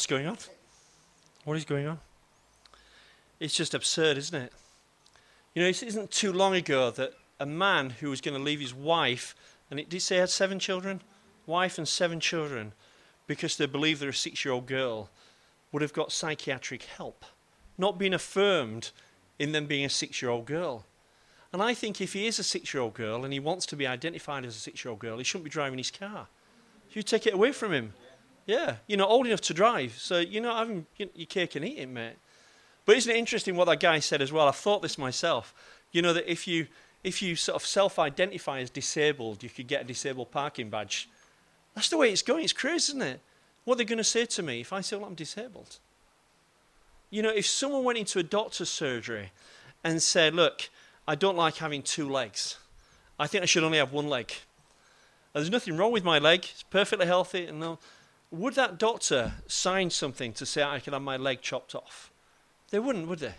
What's 0.00 0.06
going 0.06 0.26
on? 0.26 0.38
What 1.44 1.58
is 1.58 1.66
going 1.66 1.86
on? 1.86 1.98
It's 3.38 3.54
just 3.54 3.74
absurd, 3.74 4.16
isn't 4.16 4.44
it? 4.44 4.50
You 5.54 5.60
know, 5.60 5.68
it 5.68 5.82
isn't 5.82 6.10
too 6.10 6.32
long 6.32 6.54
ago 6.54 6.90
that 6.92 7.12
a 7.38 7.44
man 7.44 7.90
who 7.90 8.08
was 8.08 8.22
going 8.22 8.34
to 8.34 8.42
leave 8.42 8.60
his 8.60 8.72
wife 8.72 9.36
And 9.70 9.78
it 9.78 9.90
did 9.90 10.00
say 10.00 10.14
he 10.14 10.20
had 10.20 10.30
seven 10.30 10.58
children, 10.58 11.02
wife 11.44 11.76
and 11.76 11.86
seven 11.86 12.18
children, 12.18 12.72
because 13.26 13.58
they 13.58 13.66
believe 13.66 13.98
they're 13.98 14.08
a 14.08 14.14
six 14.14 14.42
year 14.42 14.54
old 14.54 14.64
girl, 14.64 15.10
would 15.70 15.82
have 15.82 15.92
got 15.92 16.12
psychiatric 16.12 16.84
help, 16.84 17.26
not 17.76 17.98
being 17.98 18.14
affirmed 18.14 18.92
in 19.38 19.52
them 19.52 19.66
being 19.66 19.84
a 19.84 19.90
six 19.90 20.22
year 20.22 20.30
old 20.30 20.46
girl. 20.46 20.86
And 21.52 21.62
I 21.62 21.74
think 21.74 22.00
if 22.00 22.14
he 22.14 22.26
is 22.26 22.38
a 22.38 22.42
six 22.42 22.72
year 22.72 22.82
old 22.82 22.94
girl 22.94 23.22
and 23.22 23.34
he 23.34 23.38
wants 23.38 23.66
to 23.66 23.76
be 23.76 23.86
identified 23.86 24.46
as 24.46 24.56
a 24.56 24.60
six 24.60 24.82
year 24.82 24.92
old 24.92 25.00
girl, 25.00 25.18
he 25.18 25.24
shouldn't 25.24 25.44
be 25.44 25.50
driving 25.50 25.76
his 25.76 25.90
car. 25.90 26.28
You 26.90 27.02
take 27.02 27.26
it 27.26 27.34
away 27.34 27.52
from 27.52 27.74
him. 27.74 27.92
Yeah, 28.50 28.76
you're 28.88 28.98
not 28.98 29.10
old 29.10 29.28
enough 29.28 29.42
to 29.42 29.54
drive, 29.54 29.96
so 29.96 30.18
you're 30.18 30.42
not 30.42 30.58
having 30.58 30.84
your 30.96 31.26
cake 31.26 31.54
and 31.54 31.64
eating, 31.64 31.94
mate. 31.94 32.16
But 32.84 32.96
isn't 32.96 33.14
it 33.14 33.16
interesting 33.16 33.54
what 33.54 33.66
that 33.66 33.78
guy 33.78 34.00
said 34.00 34.20
as 34.20 34.32
well? 34.32 34.48
I've 34.48 34.56
thought 34.56 34.82
this 34.82 34.98
myself. 34.98 35.54
You 35.92 36.02
know 36.02 36.12
that 36.12 36.28
if 36.28 36.48
you 36.48 36.66
if 37.04 37.22
you 37.22 37.36
sort 37.36 37.54
of 37.54 37.64
self-identify 37.64 38.58
as 38.58 38.68
disabled, 38.68 39.44
you 39.44 39.50
could 39.50 39.68
get 39.68 39.82
a 39.82 39.84
disabled 39.84 40.32
parking 40.32 40.68
badge. 40.68 41.08
That's 41.76 41.90
the 41.90 41.96
way 41.96 42.10
it's 42.10 42.22
going. 42.22 42.42
It's 42.42 42.52
crazy, 42.52 42.90
isn't 42.90 43.02
it? 43.02 43.20
What 43.64 43.74
are 43.74 43.78
they 43.78 43.84
going 43.84 43.98
to 43.98 44.04
say 44.04 44.26
to 44.26 44.42
me 44.42 44.60
if 44.62 44.72
I 44.72 44.80
say, 44.80 44.96
well, 44.96 45.06
I'm 45.06 45.14
disabled? 45.14 45.78
You 47.08 47.22
know, 47.22 47.30
if 47.30 47.46
someone 47.46 47.84
went 47.84 47.98
into 47.98 48.18
a 48.18 48.24
doctor's 48.24 48.68
surgery 48.68 49.30
and 49.84 50.02
said, 50.02 50.34
look, 50.34 50.70
I 51.06 51.14
don't 51.14 51.36
like 51.36 51.58
having 51.58 51.82
two 51.82 52.08
legs. 52.08 52.58
I 53.16 53.28
think 53.28 53.44
I 53.44 53.46
should 53.46 53.62
only 53.62 53.78
have 53.78 53.92
one 53.92 54.08
leg. 54.08 54.32
There's 55.34 55.50
nothing 55.50 55.76
wrong 55.76 55.92
with 55.92 56.02
my 56.02 56.18
leg. 56.18 56.40
It's 56.50 56.64
perfectly 56.64 57.06
healthy. 57.06 57.46
And 57.46 57.60
no, 57.60 57.78
would 58.30 58.54
that 58.54 58.78
doctor 58.78 59.32
sign 59.46 59.90
something 59.90 60.32
to 60.34 60.46
say 60.46 60.62
I 60.62 60.80
can 60.80 60.92
have 60.92 61.02
my 61.02 61.16
leg 61.16 61.40
chopped 61.40 61.74
off? 61.74 62.10
They 62.70 62.78
wouldn't, 62.78 63.08
would 63.08 63.18
they? 63.18 63.34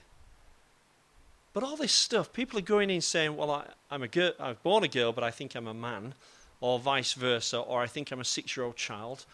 But 1.54 1.64
all 1.64 1.76
this 1.76 1.92
stuff, 1.92 2.32
people 2.32 2.60
are 2.60 2.64
going 2.64 2.90
in 2.90 3.02
saying, 3.02 3.36
well, 3.36 3.52
I, 3.52 3.66
am 3.94 4.04
a 4.04 4.08
girl, 4.08 4.34
I 4.40 4.50
was 4.50 4.58
born 4.64 4.84
a 4.84 4.88
girl, 4.88 5.12
but 5.12 5.24
I 5.24 5.32
think 5.32 5.56
I'm 5.56 5.68
a 5.68 5.74
man, 5.74 6.14
or 6.62 6.80
vice 6.80 7.14
versa, 7.14 7.60
or 7.60 7.82
I 7.82 7.88
think 7.88 8.12
I'm 8.12 8.22
a 8.22 8.26
six 8.26 8.56
year 8.56 8.66
old 8.66 8.78
child, 8.78 9.26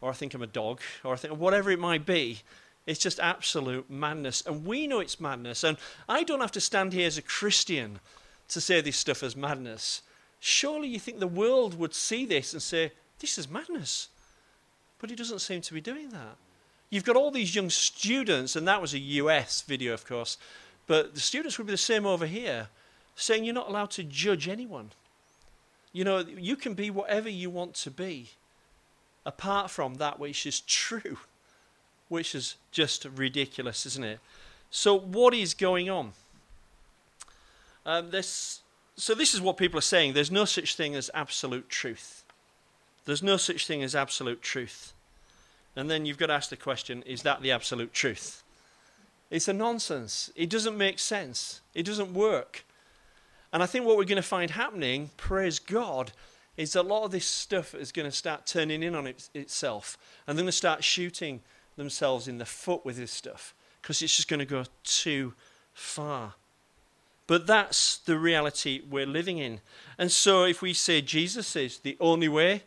or 0.00 0.10
I 0.10 0.14
think 0.14 0.34
I'm 0.34 0.42
a 0.42 0.46
dog, 0.46 0.80
or 1.04 1.14
I 1.14 1.16
think 1.16 1.36
whatever 1.36 1.70
it 1.70 1.78
might 1.78 2.06
be. 2.06 2.40
It's 2.86 3.00
just 3.00 3.20
absolute 3.20 3.90
madness. 3.90 4.42
And 4.46 4.64
we 4.64 4.86
know 4.86 5.00
it's 5.00 5.20
madness. 5.20 5.62
And 5.62 5.76
I 6.08 6.22
don't 6.22 6.40
have 6.40 6.52
to 6.52 6.60
stand 6.60 6.94
here 6.94 7.06
as 7.06 7.18
a 7.18 7.22
Christian 7.22 8.00
to 8.48 8.62
say 8.62 8.80
this 8.80 8.96
stuff 8.96 9.22
as 9.22 9.36
madness. 9.36 10.00
Surely 10.40 10.88
you 10.88 10.98
think 10.98 11.18
the 11.18 11.26
world 11.26 11.78
would 11.78 11.94
see 11.94 12.24
this 12.24 12.54
and 12.54 12.62
say, 12.62 12.92
this 13.18 13.36
is 13.36 13.46
madness. 13.46 14.08
But 14.98 15.10
he 15.10 15.16
doesn't 15.16 15.40
seem 15.40 15.60
to 15.62 15.74
be 15.74 15.80
doing 15.80 16.10
that. 16.10 16.36
You've 16.90 17.04
got 17.04 17.16
all 17.16 17.30
these 17.30 17.54
young 17.54 17.70
students, 17.70 18.56
and 18.56 18.66
that 18.66 18.80
was 18.80 18.94
a 18.94 18.98
US 18.98 19.62
video, 19.62 19.92
of 19.92 20.06
course, 20.06 20.38
but 20.86 21.14
the 21.14 21.20
students 21.20 21.58
would 21.58 21.66
be 21.66 21.72
the 21.72 21.76
same 21.76 22.06
over 22.06 22.26
here, 22.26 22.68
saying 23.14 23.44
you're 23.44 23.54
not 23.54 23.68
allowed 23.68 23.90
to 23.92 24.02
judge 24.02 24.48
anyone. 24.48 24.90
You 25.92 26.04
know, 26.04 26.18
you 26.18 26.56
can 26.56 26.74
be 26.74 26.90
whatever 26.90 27.28
you 27.28 27.50
want 27.50 27.74
to 27.74 27.90
be, 27.90 28.30
apart 29.26 29.70
from 29.70 29.96
that 29.96 30.18
which 30.18 30.46
is 30.46 30.60
true, 30.60 31.18
which 32.08 32.34
is 32.34 32.56
just 32.72 33.04
ridiculous, 33.04 33.84
isn't 33.84 34.04
it? 34.04 34.20
So, 34.70 34.98
what 34.98 35.34
is 35.34 35.54
going 35.54 35.88
on? 35.90 36.12
Um, 37.84 38.10
this, 38.10 38.60
so, 38.96 39.14
this 39.14 39.34
is 39.34 39.40
what 39.40 39.56
people 39.56 39.78
are 39.78 39.82
saying 39.82 40.12
there's 40.12 40.30
no 40.30 40.44
such 40.44 40.74
thing 40.74 40.94
as 40.94 41.10
absolute 41.14 41.68
truth. 41.68 42.24
There's 43.08 43.22
no 43.22 43.38
such 43.38 43.66
thing 43.66 43.82
as 43.82 43.96
absolute 43.96 44.42
truth. 44.42 44.92
And 45.74 45.90
then 45.90 46.04
you've 46.04 46.18
got 46.18 46.26
to 46.26 46.34
ask 46.34 46.50
the 46.50 46.58
question 46.58 47.02
is 47.06 47.22
that 47.22 47.40
the 47.40 47.50
absolute 47.50 47.94
truth? 47.94 48.42
It's 49.30 49.48
a 49.48 49.54
nonsense. 49.54 50.30
It 50.36 50.50
doesn't 50.50 50.76
make 50.76 50.98
sense. 50.98 51.62
It 51.72 51.84
doesn't 51.84 52.12
work. 52.12 52.66
And 53.50 53.62
I 53.62 53.66
think 53.66 53.86
what 53.86 53.96
we're 53.96 54.04
going 54.04 54.16
to 54.16 54.22
find 54.22 54.50
happening, 54.50 55.08
praise 55.16 55.58
God, 55.58 56.12
is 56.58 56.76
a 56.76 56.82
lot 56.82 57.04
of 57.04 57.10
this 57.10 57.24
stuff 57.24 57.74
is 57.74 57.92
going 57.92 58.04
to 58.04 58.14
start 58.14 58.44
turning 58.44 58.82
in 58.82 58.94
on 58.94 59.06
it, 59.06 59.30
itself. 59.32 59.96
And 60.26 60.36
they're 60.36 60.42
going 60.42 60.48
to 60.48 60.52
start 60.52 60.84
shooting 60.84 61.40
themselves 61.76 62.28
in 62.28 62.36
the 62.36 62.44
foot 62.44 62.84
with 62.84 62.98
this 62.98 63.10
stuff 63.10 63.54
because 63.80 64.02
it's 64.02 64.16
just 64.16 64.28
going 64.28 64.40
to 64.40 64.44
go 64.44 64.64
too 64.84 65.32
far. 65.72 66.34
But 67.26 67.46
that's 67.46 67.96
the 67.96 68.18
reality 68.18 68.82
we're 68.86 69.06
living 69.06 69.38
in. 69.38 69.60
And 69.96 70.12
so 70.12 70.44
if 70.44 70.60
we 70.60 70.74
say 70.74 71.00
Jesus 71.00 71.56
is 71.56 71.78
the 71.78 71.96
only 72.00 72.28
way, 72.28 72.64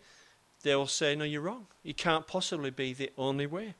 they 0.64 0.76
will 0.76 0.88
say, 0.88 1.16
no, 1.16 1.24
you're 1.24 1.42
wrong. 1.42 1.68
It 1.84 1.98
can't 1.98 2.28
possibly 2.28 2.70
be 2.70 2.94
the 2.94 3.12
only 3.18 3.48
way. 3.48 3.76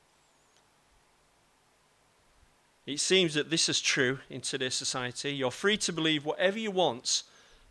It 2.86 3.00
seems 3.00 3.36
that 3.36 3.50
this 3.50 3.70
is 3.70 3.80
true 3.80 4.20
in 4.30 4.42
today's 4.42 4.74
society. 4.74 5.32
You're 5.34 5.52
free 5.52 5.78
to 5.78 5.94
believe 5.94 6.26
whatever 6.26 6.58
you 6.58 6.72
want, 6.72 7.24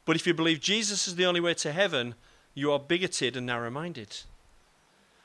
but 0.05 0.17
if 0.17 0.26
you 0.26 0.35
believe 0.35 0.61
Jesus 0.61 1.09
is 1.09 1.17
the 1.17 1.26
only 1.26 1.40
way 1.40 1.55
to 1.55 1.73
heaven, 1.73 2.14
you 2.55 2.73
are 2.73 2.79
bigoted 2.79 3.37
and 3.37 3.47
narrow 3.47 3.71
minded. 3.71 4.19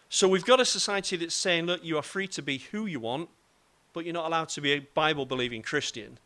So 0.09 0.27
we've 0.27 0.45
got 0.45 0.59
a 0.59 0.65
society 0.65 1.17
that's 1.17 1.35
saying, 1.35 1.65
look, 1.65 1.83
you 1.83 1.97
are 1.97 2.03
free 2.03 2.27
to 2.29 2.41
be 2.41 2.57
who 2.57 2.85
you 2.85 2.99
want, 2.99 3.29
but 3.93 4.05
you're 4.05 4.13
not 4.13 4.25
allowed 4.25 4.49
to 4.49 4.61
be 4.61 4.73
a 4.73 4.79
Bible 4.79 5.25
believing 5.25 5.61
Christian. 5.61 6.17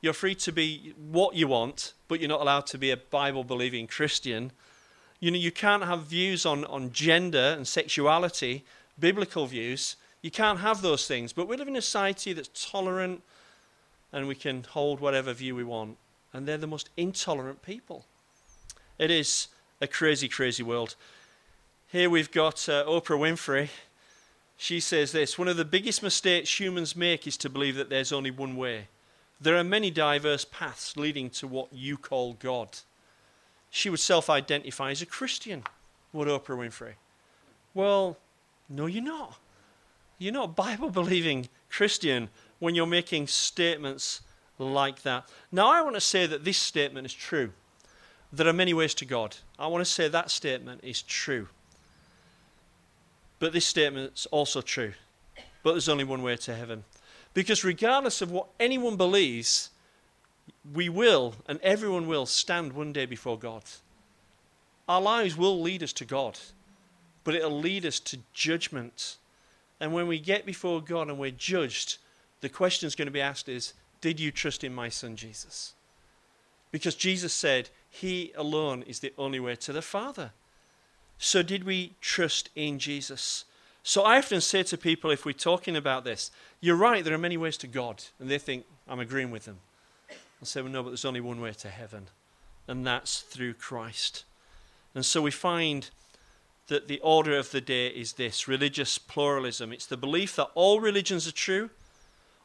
You're 0.00 0.12
free 0.12 0.34
to 0.36 0.52
be 0.52 0.94
what 1.10 1.34
you 1.34 1.48
want, 1.48 1.92
but 2.06 2.20
you're 2.20 2.28
not 2.28 2.40
allowed 2.40 2.66
to 2.68 2.78
be 2.78 2.90
a 2.90 2.96
Bible 2.96 3.44
believing 3.44 3.86
Christian. 3.86 4.52
You 5.20 5.30
know, 5.30 5.38
you 5.38 5.50
can't 5.50 5.84
have 5.84 6.02
views 6.02 6.46
on, 6.46 6.64
on 6.66 6.92
gender 6.92 7.54
and 7.56 7.66
sexuality, 7.66 8.64
biblical 8.98 9.46
views, 9.46 9.96
you 10.22 10.30
can't 10.30 10.60
have 10.60 10.82
those 10.82 11.06
things. 11.06 11.32
But 11.32 11.48
we 11.48 11.56
live 11.56 11.68
in 11.68 11.76
a 11.76 11.82
society 11.82 12.32
that's 12.32 12.70
tolerant 12.70 13.22
and 14.12 14.26
we 14.26 14.34
can 14.34 14.64
hold 14.64 15.00
whatever 15.00 15.32
view 15.32 15.54
we 15.54 15.64
want. 15.64 15.96
And 16.32 16.46
they're 16.46 16.58
the 16.58 16.66
most 16.66 16.90
intolerant 16.96 17.62
people. 17.62 18.04
It 18.98 19.10
is 19.10 19.48
a 19.80 19.86
crazy, 19.86 20.28
crazy 20.28 20.62
world. 20.62 20.96
Here 21.88 22.10
we've 22.10 22.30
got 22.30 22.68
uh, 22.68 22.84
Oprah 22.84 23.18
Winfrey. 23.18 23.70
She 24.56 24.80
says 24.80 25.12
this 25.12 25.38
One 25.38 25.48
of 25.48 25.56
the 25.56 25.64
biggest 25.64 26.02
mistakes 26.02 26.58
humans 26.58 26.96
make 26.96 27.26
is 27.26 27.36
to 27.38 27.48
believe 27.48 27.76
that 27.76 27.90
there's 27.90 28.12
only 28.12 28.30
one 28.30 28.56
way. 28.56 28.88
There 29.40 29.56
are 29.56 29.64
many 29.64 29.90
diverse 29.90 30.44
paths 30.44 30.96
leading 30.96 31.30
to 31.30 31.46
what 31.46 31.72
you 31.72 31.96
call 31.96 32.34
God. 32.34 32.78
She 33.70 33.90
would 33.90 34.00
self 34.00 34.30
identify 34.30 34.90
as 34.90 35.02
a 35.02 35.06
Christian, 35.06 35.64
would 36.12 36.28
Oprah 36.28 36.56
Winfrey. 36.56 36.94
Well, 37.74 38.16
no, 38.68 38.86
you're 38.86 39.02
not. 39.02 39.38
You're 40.18 40.32
not 40.32 40.44
a 40.44 40.52
Bible 40.52 40.90
believing 40.90 41.48
Christian 41.70 42.28
when 42.58 42.74
you're 42.74 42.86
making 42.86 43.28
statements 43.28 44.20
like 44.58 45.02
that. 45.02 45.28
Now, 45.52 45.70
I 45.70 45.82
want 45.82 45.94
to 45.94 46.00
say 46.00 46.26
that 46.26 46.44
this 46.44 46.58
statement 46.58 47.06
is 47.06 47.14
true. 47.14 47.52
There 48.32 48.48
are 48.48 48.52
many 48.52 48.74
ways 48.74 48.94
to 48.94 49.04
God. 49.04 49.36
I 49.58 49.68
want 49.68 49.84
to 49.84 49.90
say 49.90 50.08
that 50.08 50.30
statement 50.30 50.80
is 50.82 51.02
true. 51.02 51.48
But 53.38 53.52
this 53.52 53.66
statement 53.66 54.12
is 54.14 54.26
also 54.26 54.60
true. 54.60 54.94
But 55.62 55.72
there's 55.72 55.88
only 55.88 56.04
one 56.04 56.22
way 56.22 56.36
to 56.36 56.54
heaven. 56.54 56.84
Because 57.34 57.64
regardless 57.64 58.20
of 58.20 58.32
what 58.32 58.48
anyone 58.58 58.96
believes, 58.96 59.70
we 60.72 60.88
will, 60.88 61.34
and 61.46 61.60
everyone 61.62 62.06
will, 62.06 62.26
stand 62.26 62.72
one 62.72 62.92
day 62.92 63.06
before 63.06 63.38
God. 63.38 63.62
Our 64.88 65.00
lives 65.00 65.36
will 65.36 65.60
lead 65.60 65.82
us 65.82 65.92
to 65.94 66.04
God, 66.04 66.38
but 67.24 67.34
it'll 67.34 67.58
lead 67.58 67.84
us 67.84 68.00
to 68.00 68.18
judgment. 68.32 69.16
And 69.80 69.92
when 69.92 70.06
we 70.06 70.18
get 70.18 70.46
before 70.46 70.80
God 70.80 71.08
and 71.08 71.18
we're 71.18 71.30
judged, 71.30 71.98
the 72.40 72.48
question 72.48 72.90
going 72.96 73.06
to 73.06 73.12
be 73.12 73.20
asked 73.20 73.48
is, 73.48 73.74
did 74.00 74.20
you 74.20 74.30
trust 74.30 74.64
in 74.64 74.74
my 74.74 74.88
son 74.88 75.16
Jesus? 75.16 75.74
Because 76.70 76.94
Jesus 76.94 77.32
said, 77.32 77.70
he 77.90 78.32
alone 78.36 78.82
is 78.82 79.00
the 79.00 79.12
only 79.18 79.40
way 79.40 79.56
to 79.56 79.72
the 79.72 79.82
Father. 79.82 80.32
So 81.18 81.42
did 81.42 81.64
we 81.64 81.94
trust 82.00 82.50
in 82.54 82.78
Jesus? 82.78 83.44
So 83.82 84.02
I 84.02 84.18
often 84.18 84.40
say 84.40 84.62
to 84.64 84.76
people, 84.76 85.10
if 85.10 85.24
we're 85.24 85.32
talking 85.32 85.76
about 85.76 86.04
this, 86.04 86.30
you're 86.60 86.76
right, 86.76 87.04
there 87.04 87.14
are 87.14 87.18
many 87.18 87.36
ways 87.36 87.56
to 87.58 87.66
God. 87.66 88.04
And 88.20 88.30
they 88.30 88.38
think, 88.38 88.64
I'm 88.86 89.00
agreeing 89.00 89.30
with 89.30 89.46
them. 89.46 89.58
I 90.40 90.44
say, 90.44 90.62
well, 90.62 90.70
no, 90.70 90.82
but 90.82 90.90
there's 90.90 91.04
only 91.04 91.20
one 91.20 91.40
way 91.40 91.52
to 91.52 91.68
heaven, 91.68 92.08
and 92.66 92.86
that's 92.86 93.20
through 93.20 93.54
Christ. 93.54 94.24
And 94.94 95.04
so 95.04 95.20
we 95.20 95.30
find 95.30 95.90
that 96.68 96.86
the 96.86 97.00
order 97.00 97.36
of 97.36 97.50
the 97.50 97.60
day 97.60 97.88
is 97.88 98.14
this 98.14 98.46
religious 98.46 98.98
pluralism. 98.98 99.72
It's 99.72 99.86
the 99.86 99.96
belief 99.96 100.36
that 100.36 100.50
all 100.54 100.80
religions 100.80 101.26
are 101.26 101.32
true, 101.32 101.70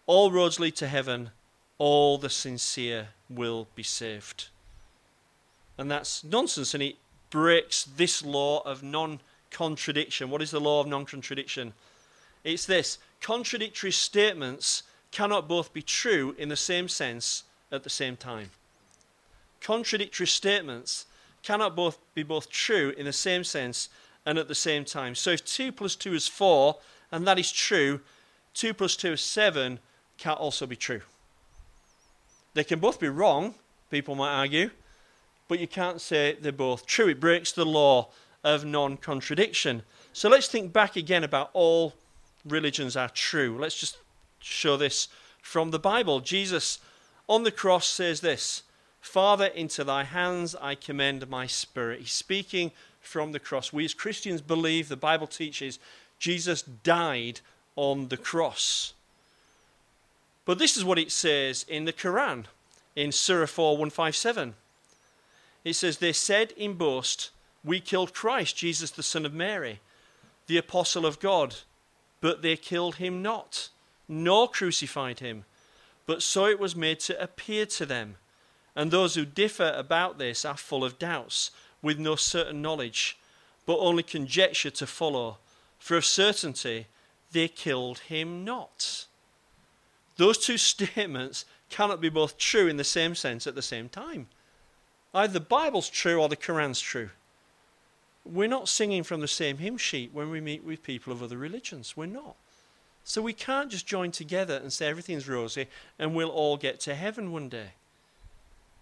all 0.08 0.32
roads 0.32 0.60
lead 0.60 0.76
to 0.78 0.88
heaven, 0.88 1.30
all 1.78 2.18
the 2.18 2.30
sincere 2.30 3.10
will 3.30 3.68
be 3.76 3.84
saved. 3.84 4.48
And 5.78 5.90
that's 5.90 6.24
nonsense, 6.24 6.74
and 6.74 6.84
it 6.84 6.96
breaks 7.30 7.84
this 7.84 8.24
law 8.24 8.62
of 8.62 8.84
non 8.84 9.20
contradiction. 9.52 10.30
What 10.30 10.42
is 10.42 10.52
the 10.52 10.60
law 10.60 10.82
of 10.82 10.88
non 10.88 11.06
contradiction? 11.06 11.74
It's 12.44 12.66
this 12.66 12.98
contradictory 13.22 13.92
statements 13.92 14.84
cannot 15.12 15.48
both 15.48 15.74
be 15.74 15.82
true 15.82 16.36
in 16.38 16.50
the 16.50 16.56
same 16.56 16.88
sense 16.88 17.44
at 17.74 17.84
the 17.84 17.90
same 17.90 18.16
time. 18.16 18.52
Contradictory 19.60 20.28
statements 20.28 21.08
cannot 21.42 21.76
both 21.76 21.98
be 22.14 22.24
both 22.24 22.50
true 22.50 22.94
in 22.98 23.06
the 23.06 23.14
same 23.14 23.44
sense 23.44 23.90
and 24.26 24.38
at 24.38 24.48
the 24.48 24.56
same 24.56 24.86
time. 24.86 25.16
So 25.16 25.32
if 25.32 25.44
2 25.44 25.72
plus 25.72 25.96
2 25.96 26.14
is 26.14 26.28
4, 26.28 26.78
and 27.12 27.28
that 27.28 27.40
is 27.40 27.52
true, 27.52 28.00
2 28.54 28.74
plus 28.74 28.96
2 28.96 29.14
is 29.14 29.22
7 29.22 29.80
can 30.18 30.34
also 30.34 30.66
be 30.66 30.76
true. 30.76 31.02
They 32.54 32.64
can 32.64 32.80
both 32.80 33.00
be 33.00 33.10
wrong, 33.10 33.56
people 33.90 34.16
might 34.16 34.34
argue, 34.34 34.70
but 35.48 35.60
you 35.60 35.68
can't 35.68 36.00
say 36.00 36.38
they're 36.40 36.52
both 36.52 36.86
true. 36.86 37.10
It 37.10 37.20
breaks 37.20 37.52
the 37.52 37.66
law 37.66 38.10
of 38.44 38.64
non 38.64 38.98
contradiction. 38.98 39.84
So 40.14 40.30
let's 40.30 40.48
think 40.48 40.72
back 40.72 40.96
again 40.96 41.24
about 41.24 41.50
all 41.54 41.94
religions 42.46 42.96
are 42.96 43.10
true. 43.10 43.58
Let's 43.60 43.80
just 43.80 43.98
show 44.40 44.78
this 44.78 45.08
from 45.42 45.72
the 45.72 45.80
Bible. 45.80 46.20
Jesus 46.20 46.80
on 47.28 47.44
the 47.44 47.52
cross 47.52 47.88
says 47.88 48.22
this 48.22 48.64
Father, 49.02 49.48
into 49.48 49.84
thy 49.84 50.04
hands 50.06 50.56
I 50.56 50.76
commend 50.76 51.30
my 51.30 51.48
spirit. 51.48 52.00
He's 52.00 52.12
speaking 52.12 52.72
from 53.02 53.34
the 53.34 53.40
cross. 53.40 53.74
We 53.74 53.86
as 53.86 53.94
Christians 53.94 54.42
believe, 54.42 54.88
the 54.88 54.96
Bible 54.96 55.28
teaches, 55.28 55.78
Jesus 56.20 56.62
died 56.62 57.42
on 57.76 58.08
the 58.08 58.18
cross. 58.18 58.94
But 60.46 60.60
this 60.60 60.78
is 60.78 60.86
what 60.86 61.00
it 61.00 61.12
says 61.12 61.66
in 61.68 61.86
the 61.86 61.94
Quran, 61.94 62.46
in 62.96 63.12
Surah 63.12 63.46
4 63.46 63.74
157. 63.74 64.56
It 65.64 65.74
says, 65.74 65.98
They 65.98 66.14
said 66.14 66.52
in 66.58 66.74
boast, 66.74 67.32
We 67.64 67.80
killed 67.80 68.14
Christ, 68.14 68.58
Jesus 68.58 68.92
the 68.92 69.04
Son 69.04 69.26
of 69.26 69.34
Mary, 69.34 69.80
the 70.48 70.58
apostle 70.58 71.06
of 71.06 71.20
God, 71.20 71.56
but 72.22 72.42
they 72.42 72.56
killed 72.56 72.96
him 72.96 73.22
not, 73.22 73.70
nor 74.08 74.50
crucified 74.50 75.20
him, 75.20 75.46
but 76.06 76.22
so 76.22 76.46
it 76.46 76.60
was 76.60 76.76
made 76.76 77.00
to 77.02 77.22
appear 77.22 77.66
to 77.66 77.86
them. 77.86 78.16
And 78.76 78.90
those 78.90 79.16
who 79.16 79.26
differ 79.26 79.72
about 79.76 80.18
this 80.18 80.46
are 80.46 80.58
full 80.58 80.84
of 80.84 81.00
doubts, 81.00 81.52
with 81.82 82.00
no 82.00 82.16
certain 82.16 82.62
knowledge, 82.62 83.18
but 83.66 83.78
only 83.78 84.04
conjecture 84.04 84.72
to 84.72 84.88
follow. 84.88 85.38
For 85.78 85.98
of 85.98 86.06
certainty, 86.06 86.88
they 87.32 87.48
killed 87.48 88.00
him 88.00 88.44
not. 88.44 89.06
Those 90.18 90.38
two 90.38 90.58
statements 90.74 91.46
cannot 91.70 92.02
be 92.02 92.10
both 92.10 92.38
true 92.38 92.68
in 92.68 92.78
the 92.78 92.84
same 92.84 93.16
sense 93.16 93.46
at 93.46 93.56
the 93.56 93.62
same 93.62 93.90
time. 93.90 94.28
Either 95.14 95.34
the 95.34 95.40
Bible's 95.40 95.90
true 95.90 96.20
or 96.20 96.30
the 96.30 96.36
Quran's 96.36 96.80
true. 96.80 97.10
We're 98.26 98.48
not 98.48 98.70
singing 98.70 99.04
from 99.04 99.20
the 99.20 99.28
same 99.28 99.58
hymn 99.58 99.78
sheet 99.78 100.12
when 100.14 100.30
we 100.30 100.40
meet 100.40 100.64
with 100.64 100.82
people 100.82 101.12
of 101.12 101.22
other 101.22 101.38
religions. 101.38 101.98
We're 101.98 102.06
not. 102.06 102.36
So 103.04 103.22
we 103.22 103.34
can't 103.34 103.70
just 103.70 103.86
join 103.86 104.12
together 104.12 104.56
and 104.56 104.72
say 104.72 104.88
everything's 104.88 105.28
rosy 105.28 105.68
and 106.00 106.16
we'll 106.16 106.30
all 106.30 106.58
get 106.58 106.80
to 106.82 106.96
heaven 106.96 107.32
one 107.32 107.50
day. 107.50 107.72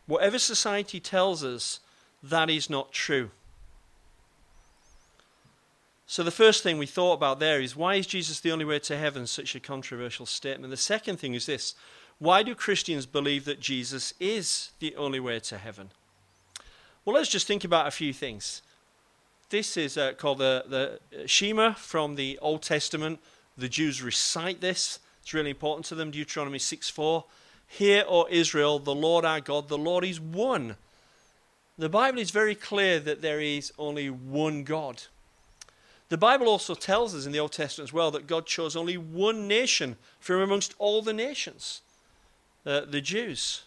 Whatever 0.05 0.39
society 0.39 0.99
tells 0.99 1.43
us, 1.43 1.79
that 2.21 2.49
is 2.49 2.69
not 2.69 2.91
true. 2.91 3.31
So, 6.05 6.23
the 6.23 6.31
first 6.31 6.61
thing 6.61 6.77
we 6.77 6.87
thought 6.87 7.13
about 7.13 7.39
there 7.39 7.61
is 7.61 7.73
why 7.73 7.95
is 7.95 8.05
Jesus 8.05 8.41
the 8.41 8.51
only 8.51 8.65
way 8.65 8.79
to 8.79 8.97
heaven? 8.97 9.25
Such 9.25 9.55
a 9.55 9.61
controversial 9.61 10.25
statement. 10.25 10.69
The 10.69 10.75
second 10.75 11.17
thing 11.17 11.33
is 11.33 11.45
this 11.45 11.73
why 12.19 12.43
do 12.43 12.53
Christians 12.53 13.05
believe 13.05 13.45
that 13.45 13.61
Jesus 13.61 14.13
is 14.19 14.71
the 14.79 14.95
only 14.97 15.19
way 15.19 15.39
to 15.39 15.57
heaven? 15.57 15.89
Well, 17.05 17.15
let's 17.15 17.29
just 17.29 17.47
think 17.47 17.63
about 17.63 17.87
a 17.87 17.91
few 17.91 18.11
things. 18.11 18.61
This 19.49 19.75
is 19.75 19.97
uh, 19.97 20.13
called 20.13 20.39
the, 20.39 20.65
the 20.67 21.27
Shema 21.27 21.73
from 21.73 22.15
the 22.15 22.37
Old 22.41 22.61
Testament. 22.61 23.19
The 23.57 23.69
Jews 23.69 24.01
recite 24.01 24.61
this, 24.61 24.99
it's 25.21 25.33
really 25.33 25.49
important 25.51 25.85
to 25.87 25.95
them. 25.95 26.11
Deuteronomy 26.11 26.59
6 26.59 26.89
4. 26.89 27.25
Hear, 27.67 28.03
O 28.07 28.27
Israel, 28.29 28.79
the 28.79 28.95
Lord 28.95 29.23
our 29.23 29.39
God, 29.39 29.69
the 29.69 29.77
Lord 29.77 30.03
is 30.03 30.19
one. 30.19 30.75
The 31.77 31.89
Bible 31.89 32.19
is 32.19 32.31
very 32.31 32.55
clear 32.55 32.99
that 32.99 33.21
there 33.21 33.39
is 33.39 33.71
only 33.79 34.09
one 34.09 34.63
God. 34.63 35.03
The 36.09 36.17
Bible 36.17 36.49
also 36.49 36.75
tells 36.75 37.15
us 37.15 37.25
in 37.25 37.31
the 37.31 37.39
Old 37.39 37.53
Testament 37.53 37.89
as 37.89 37.93
well 37.93 38.11
that 38.11 38.27
God 38.27 38.45
chose 38.45 38.75
only 38.75 38.97
one 38.97 39.47
nation 39.47 39.95
from 40.19 40.41
amongst 40.41 40.75
all 40.77 41.01
the 41.01 41.13
nations, 41.13 41.81
uh, 42.65 42.81
the 42.81 42.99
Jews. 42.99 43.63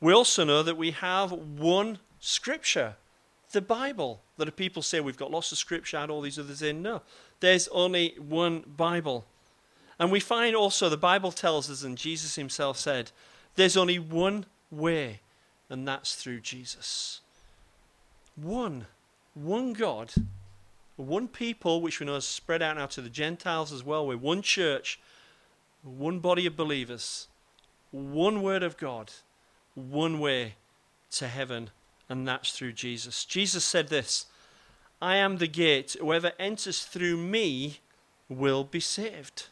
We 0.00 0.12
also 0.12 0.44
know 0.44 0.62
that 0.62 0.76
we 0.76 0.92
have 0.92 1.32
one 1.32 1.98
scripture, 2.20 2.94
the 3.50 3.60
Bible. 3.60 4.22
That 4.36 4.54
people 4.54 4.82
say 4.82 5.00
we've 5.00 5.16
got 5.16 5.32
lots 5.32 5.50
of 5.50 5.58
scripture, 5.58 5.96
add 5.96 6.10
all 6.10 6.20
these 6.20 6.38
others 6.38 6.62
in. 6.62 6.82
No, 6.82 7.02
there's 7.40 7.68
only 7.68 8.14
one 8.18 8.64
Bible. 8.76 9.24
And 9.98 10.12
we 10.12 10.20
find 10.20 10.54
also 10.54 10.88
the 10.88 10.96
Bible 10.96 11.32
tells 11.32 11.70
us, 11.70 11.82
and 11.82 11.96
Jesus 11.96 12.36
himself 12.36 12.78
said, 12.78 13.10
there's 13.54 13.76
only 13.76 13.98
one 13.98 14.44
way, 14.70 15.20
and 15.70 15.88
that's 15.88 16.14
through 16.14 16.40
Jesus. 16.40 17.20
One, 18.36 18.86
one 19.34 19.72
God 19.72 20.12
one 20.96 21.28
people, 21.28 21.80
which 21.80 22.00
we 22.00 22.06
know 22.06 22.16
is 22.16 22.24
spread 22.24 22.62
out 22.62 22.76
now 22.76 22.86
to 22.86 23.02
the 23.02 23.10
Gentiles 23.10 23.72
as 23.72 23.84
well. 23.84 24.06
We're 24.06 24.16
one 24.16 24.42
church, 24.42 24.98
one 25.82 26.18
body 26.20 26.46
of 26.46 26.56
believers, 26.56 27.28
one 27.90 28.42
word 28.42 28.62
of 28.62 28.76
God, 28.78 29.12
one 29.74 30.18
way 30.18 30.54
to 31.12 31.28
heaven, 31.28 31.70
and 32.08 32.26
that's 32.26 32.52
through 32.52 32.72
Jesus. 32.72 33.24
Jesus 33.24 33.64
said 33.64 33.88
this 33.88 34.26
I 35.00 35.16
am 35.16 35.38
the 35.38 35.46
gate. 35.46 35.96
Whoever 36.00 36.32
enters 36.38 36.84
through 36.84 37.16
me 37.16 37.80
will 38.28 38.64
be 38.64 38.80
saved. 38.80 39.46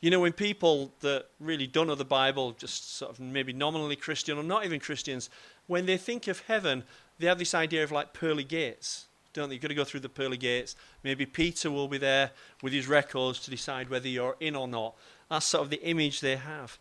You 0.00 0.10
know, 0.10 0.20
when 0.20 0.32
people 0.32 0.92
that 1.00 1.26
really 1.38 1.66
don't 1.66 1.86
know 1.86 1.94
the 1.94 2.04
Bible, 2.04 2.52
just 2.52 2.96
sort 2.96 3.12
of 3.12 3.20
maybe 3.20 3.52
nominally 3.52 3.96
Christian 3.96 4.38
or 4.38 4.42
not 4.42 4.64
even 4.64 4.80
Christians, 4.80 5.30
when 5.66 5.86
they 5.86 5.96
think 5.96 6.26
of 6.26 6.40
heaven, 6.40 6.84
they 7.18 7.26
have 7.26 7.38
this 7.38 7.54
idea 7.54 7.84
of 7.84 7.92
like 7.92 8.12
pearly 8.12 8.44
gates 8.44 9.06
don't 9.32 9.48
they? 9.48 9.54
You've 9.54 9.62
got 9.62 9.68
to 9.68 9.74
go 9.74 9.84
through 9.84 10.00
the 10.00 10.08
pearly 10.08 10.36
gates. 10.36 10.76
Maybe 11.02 11.26
Peter 11.26 11.70
will 11.70 11.88
be 11.88 11.98
there 11.98 12.30
with 12.62 12.72
his 12.72 12.86
records 12.86 13.38
to 13.40 13.50
decide 13.50 13.88
whether 13.88 14.08
you're 14.08 14.36
in 14.40 14.54
or 14.54 14.68
not. 14.68 14.94
That's 15.30 15.46
sort 15.46 15.64
of 15.64 15.70
the 15.70 15.82
image 15.82 16.20
they 16.20 16.36
have. 16.36 16.78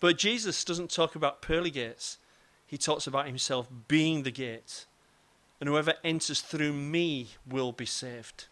But 0.00 0.18
Jesus 0.18 0.64
doesn't 0.64 0.90
talk 0.90 1.14
about 1.14 1.40
pearly 1.40 1.70
gates. 1.70 2.18
He 2.66 2.76
talks 2.76 3.06
about 3.06 3.26
himself 3.26 3.68
being 3.88 4.22
the 4.22 4.30
gate. 4.30 4.84
And 5.60 5.68
whoever 5.68 5.94
enters 6.02 6.40
through 6.40 6.72
me 6.72 7.28
will 7.48 7.72
be 7.72 7.86
saved. 7.86 8.46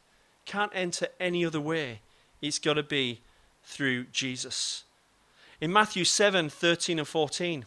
Can't 0.44 0.72
enter 0.74 1.08
any 1.20 1.44
other 1.44 1.60
way. 1.60 2.00
It's 2.40 2.58
got 2.58 2.74
to 2.74 2.82
be 2.82 3.20
through 3.64 4.04
Jesus. 4.06 4.84
In 5.60 5.72
Matthew 5.72 6.04
7 6.04 6.48
13 6.48 6.98
and 6.98 7.08
14, 7.08 7.66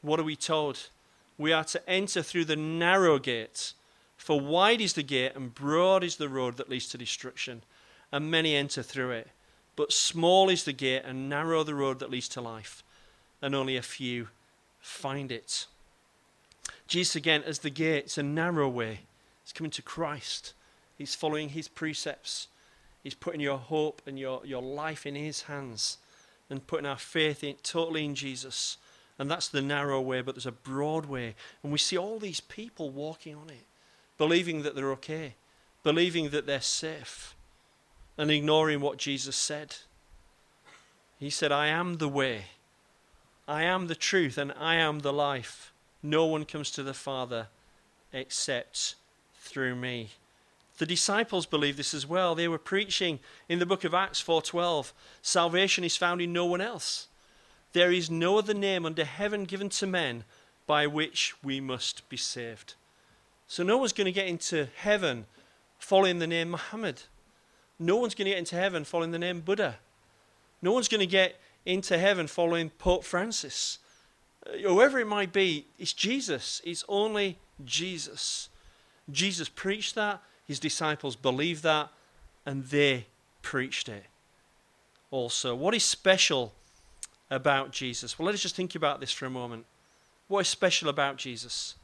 what 0.00 0.20
are 0.20 0.24
we 0.24 0.36
told? 0.36 0.88
We 1.36 1.52
are 1.52 1.64
to 1.64 1.88
enter 1.88 2.22
through 2.22 2.46
the 2.46 2.56
narrow 2.56 3.18
gate. 3.18 3.72
For 4.16 4.40
wide 4.40 4.80
is 4.80 4.94
the 4.94 5.02
gate 5.02 5.32
and 5.34 5.54
broad 5.54 6.02
is 6.02 6.16
the 6.16 6.28
road 6.28 6.56
that 6.56 6.68
leads 6.68 6.88
to 6.88 6.98
destruction, 6.98 7.62
and 8.10 8.30
many 8.30 8.54
enter 8.54 8.82
through 8.82 9.10
it. 9.12 9.28
But 9.76 9.92
small 9.92 10.48
is 10.48 10.64
the 10.64 10.72
gate 10.72 11.02
and 11.04 11.28
narrow 11.28 11.62
the 11.62 11.74
road 11.74 12.00
that 12.00 12.10
leads 12.10 12.28
to 12.30 12.40
life, 12.40 12.82
and 13.40 13.54
only 13.54 13.76
a 13.76 13.82
few 13.82 14.28
find 14.80 15.30
it. 15.30 15.66
Jesus, 16.88 17.14
again, 17.14 17.42
as 17.44 17.60
the 17.60 17.70
gate, 17.70 18.04
it's 18.04 18.18
a 18.18 18.22
narrow 18.22 18.68
way. 18.68 19.00
He's 19.44 19.52
coming 19.52 19.70
to 19.72 19.82
Christ, 19.82 20.54
He's 20.96 21.14
following 21.14 21.50
His 21.50 21.68
precepts. 21.68 22.48
He's 23.04 23.14
putting 23.14 23.40
your 23.40 23.58
hope 23.58 24.02
and 24.06 24.18
your, 24.18 24.44
your 24.44 24.60
life 24.60 25.06
in 25.06 25.14
His 25.14 25.42
hands 25.42 25.98
and 26.50 26.66
putting 26.66 26.84
our 26.84 26.98
faith 26.98 27.44
in, 27.44 27.54
totally 27.62 28.04
in 28.04 28.16
Jesus. 28.16 28.76
And 29.18 29.30
that's 29.30 29.48
the 29.48 29.62
narrow 29.62 30.00
way, 30.00 30.20
but 30.20 30.34
there's 30.34 30.46
a 30.46 30.52
broad 30.52 31.06
way. 31.06 31.36
And 31.62 31.70
we 31.70 31.78
see 31.78 31.96
all 31.96 32.18
these 32.18 32.40
people 32.40 32.90
walking 32.90 33.36
on 33.36 33.50
it 33.50 33.64
believing 34.18 34.62
that 34.62 34.74
they're 34.74 34.90
okay, 34.90 35.36
believing 35.84 36.30
that 36.30 36.44
they're 36.44 36.60
safe, 36.60 37.34
and 38.18 38.30
ignoring 38.30 38.80
what 38.80 38.98
Jesus 38.98 39.36
said. 39.36 39.76
He 41.18 41.30
said, 41.30 41.52
I 41.52 41.68
am 41.68 41.94
the 41.94 42.08
way, 42.08 42.46
I 43.46 43.62
am 43.62 43.86
the 43.86 43.94
truth, 43.94 44.36
and 44.36 44.52
I 44.58 44.74
am 44.74 44.98
the 44.98 45.12
life. 45.12 45.72
No 46.02 46.26
one 46.26 46.44
comes 46.44 46.70
to 46.72 46.82
the 46.82 46.94
Father 46.94 47.48
except 48.12 48.94
through 49.34 49.74
me. 49.74 50.10
The 50.78 50.86
disciples 50.86 51.44
believed 51.44 51.78
this 51.78 51.92
as 51.92 52.06
well. 52.06 52.34
They 52.34 52.46
were 52.46 52.58
preaching 52.58 53.18
in 53.48 53.58
the 53.58 53.66
book 53.66 53.82
of 53.84 53.94
Acts 53.94 54.22
4:12, 54.22 54.92
salvation 55.22 55.82
is 55.82 55.96
found 55.96 56.20
in 56.20 56.32
no 56.32 56.46
one 56.46 56.60
else. 56.60 57.08
There 57.72 57.92
is 57.92 58.10
no 58.10 58.38
other 58.38 58.54
name 58.54 58.86
under 58.86 59.04
heaven 59.04 59.44
given 59.44 59.68
to 59.70 59.86
men 59.86 60.24
by 60.66 60.86
which 60.86 61.34
we 61.42 61.60
must 61.60 62.08
be 62.08 62.16
saved. 62.16 62.74
So 63.48 63.62
no 63.62 63.76
one's 63.78 63.92
going 63.92 64.04
to 64.04 64.12
get 64.12 64.28
into 64.28 64.68
heaven 64.76 65.26
following 65.78 66.18
the 66.18 66.26
name 66.26 66.50
Muhammad. 66.50 67.02
No 67.78 67.96
one's 67.96 68.14
going 68.14 68.26
to 68.26 68.30
get 68.30 68.38
into 68.38 68.56
heaven 68.56 68.84
following 68.84 69.10
the 69.10 69.18
name 69.18 69.40
Buddha. 69.40 69.78
No 70.62 70.72
one's 70.72 70.88
going 70.88 71.00
to 71.00 71.06
get 71.06 71.40
into 71.64 71.98
heaven 71.98 72.26
following 72.26 72.70
Pope 72.70 73.04
Francis. 73.04 73.78
Uh, 74.48 74.58
whoever 74.68 74.98
it 74.98 75.06
might 75.06 75.32
be, 75.32 75.66
it's 75.78 75.92
Jesus. 75.92 76.60
It's 76.64 76.84
only 76.88 77.38
Jesus. 77.64 78.48
Jesus 79.10 79.48
preached 79.48 79.94
that, 79.94 80.22
his 80.46 80.60
disciples 80.60 81.16
believed 81.16 81.62
that, 81.62 81.90
and 82.44 82.64
they 82.64 83.06
preached 83.42 83.88
it 83.88 84.04
also. 85.10 85.54
What 85.54 85.74
is 85.74 85.84
special 85.84 86.52
about 87.30 87.72
Jesus? 87.72 88.18
Well, 88.18 88.26
let 88.26 88.34
us 88.34 88.42
just 88.42 88.56
think 88.56 88.74
about 88.74 89.00
this 89.00 89.12
for 89.12 89.26
a 89.26 89.30
moment. 89.30 89.66
What 90.28 90.40
is 90.40 90.48
special 90.48 90.88
about 90.88 91.16
Jesus? 91.16 91.74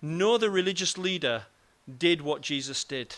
No 0.00 0.34
other 0.34 0.50
religious 0.50 0.96
leader 0.96 1.44
did 1.98 2.22
what 2.22 2.42
Jesus 2.42 2.84
did. 2.84 3.16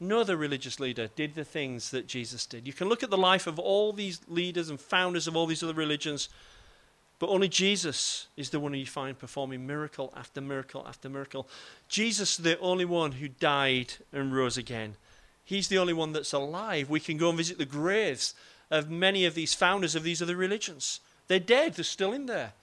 No 0.00 0.20
other 0.20 0.36
religious 0.36 0.80
leader 0.80 1.08
did 1.14 1.34
the 1.34 1.44
things 1.44 1.90
that 1.92 2.06
Jesus 2.06 2.44
did. 2.44 2.66
You 2.66 2.72
can 2.72 2.88
look 2.88 3.02
at 3.02 3.10
the 3.10 3.16
life 3.16 3.46
of 3.46 3.58
all 3.58 3.92
these 3.92 4.20
leaders 4.28 4.68
and 4.68 4.80
founders 4.80 5.26
of 5.26 5.36
all 5.36 5.46
these 5.46 5.62
other 5.62 5.74
religions, 5.74 6.28
But 7.22 7.30
only 7.30 7.46
Jesus 7.46 8.26
is 8.36 8.50
the 8.50 8.58
one 8.58 8.74
you 8.74 8.84
find 8.84 9.16
performing 9.16 9.64
miracle 9.64 10.12
after 10.16 10.40
miracle 10.40 10.84
after 10.84 11.08
miracle. 11.08 11.46
Jesus 11.88 12.36
the 12.36 12.58
only 12.58 12.84
one 12.84 13.12
who 13.12 13.28
died 13.28 13.92
and 14.12 14.34
rose 14.34 14.56
again. 14.56 14.96
He's 15.44 15.68
the 15.68 15.78
only 15.78 15.92
one 15.92 16.12
that's 16.12 16.32
alive. 16.32 16.90
We 16.90 16.98
can 16.98 17.18
go 17.18 17.28
and 17.28 17.38
visit 17.38 17.58
the 17.58 17.64
graves 17.64 18.34
of 18.72 18.90
many 18.90 19.24
of 19.24 19.36
these 19.36 19.54
founders 19.54 19.94
of 19.94 20.02
these 20.02 20.20
other 20.20 20.34
religions. 20.34 20.98
They're 21.28 21.38
dead, 21.38 21.74
they're 21.74 21.84
still 21.84 22.12
in 22.12 22.26
there. 22.26 22.54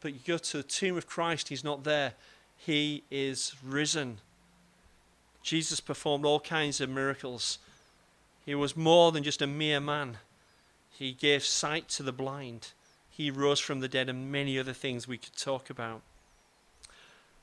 But 0.00 0.12
you 0.12 0.20
go 0.24 0.38
to 0.38 0.58
the 0.58 0.62
tomb 0.62 0.96
of 0.96 1.08
Christ, 1.08 1.48
he's 1.48 1.64
not 1.64 1.82
there. 1.82 2.12
He 2.56 3.02
is 3.10 3.56
risen. 3.60 4.18
Jesus 5.42 5.80
performed 5.80 6.24
all 6.24 6.38
kinds 6.38 6.80
of 6.80 6.90
miracles. 6.90 7.58
He 8.46 8.54
was 8.54 8.76
more 8.76 9.10
than 9.10 9.24
just 9.24 9.42
a 9.42 9.48
mere 9.48 9.80
man. 9.80 10.18
He 10.92 11.10
gave 11.10 11.42
sight 11.42 11.88
to 11.88 12.04
the 12.04 12.12
blind. 12.12 12.68
He 13.10 13.30
rose 13.30 13.60
from 13.60 13.80
the 13.80 13.88
dead, 13.88 14.08
and 14.08 14.32
many 14.32 14.58
other 14.58 14.72
things 14.72 15.06
we 15.06 15.18
could 15.18 15.36
talk 15.36 15.68
about. 15.68 16.02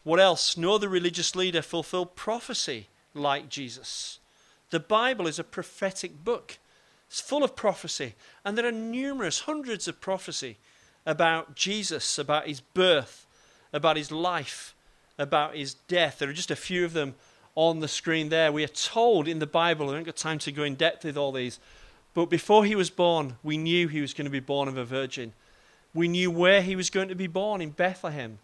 What 0.03 0.19
else? 0.19 0.55
No 0.55 0.77
the 0.77 0.89
religious 0.89 1.35
leader 1.35 1.61
fulfilled 1.61 2.15
prophecy 2.15 2.87
like 3.13 3.49
Jesus. 3.49 4.19
The 4.69 4.79
Bible 4.79 5.27
is 5.27 5.37
a 5.37 5.43
prophetic 5.43 6.23
book. 6.23 6.57
It's 7.07 7.21
full 7.21 7.43
of 7.43 7.55
prophecy, 7.55 8.15
and 8.43 8.57
there 8.57 8.65
are 8.65 8.71
numerous, 8.71 9.41
hundreds 9.41 9.87
of 9.87 10.01
prophecy 10.01 10.57
about 11.05 11.55
Jesus, 11.55 12.17
about 12.17 12.47
his 12.47 12.59
birth, 12.59 13.25
about 13.71 13.95
his 13.95 14.11
life, 14.11 14.75
about 15.17 15.55
his 15.55 15.73
death. 15.73 16.19
There 16.19 16.29
are 16.29 16.33
just 16.33 16.51
a 16.51 16.55
few 16.55 16.83
of 16.83 16.93
them 16.93 17.15
on 17.55 17.79
the 17.79 17.87
screen 17.87 18.29
there. 18.29 18.51
We 18.51 18.63
are 18.63 18.67
told 18.67 19.27
in 19.27 19.39
the 19.39 19.47
Bible, 19.47 19.87
I 19.87 19.93
haven't 19.93 20.05
got 20.05 20.17
time 20.17 20.39
to 20.39 20.51
go 20.51 20.63
in 20.63 20.75
depth 20.75 21.05
with 21.05 21.17
all 21.17 21.31
these, 21.31 21.59
but 22.13 22.25
before 22.25 22.65
he 22.65 22.75
was 22.75 22.89
born, 22.89 23.37
we 23.41 23.57
knew 23.57 23.87
he 23.87 24.01
was 24.01 24.13
going 24.13 24.25
to 24.25 24.31
be 24.31 24.39
born 24.39 24.67
of 24.67 24.77
a 24.77 24.83
virgin. 24.83 25.33
We 25.97 26.07
knew 26.07 26.29
where 26.29 26.61
he 26.61 26.75
was 26.75 26.91
going 26.91 27.07
to 27.07 27.15
be 27.15 27.25
born 27.25 27.59
in 27.59 27.71
Bethlehem. 27.71 28.37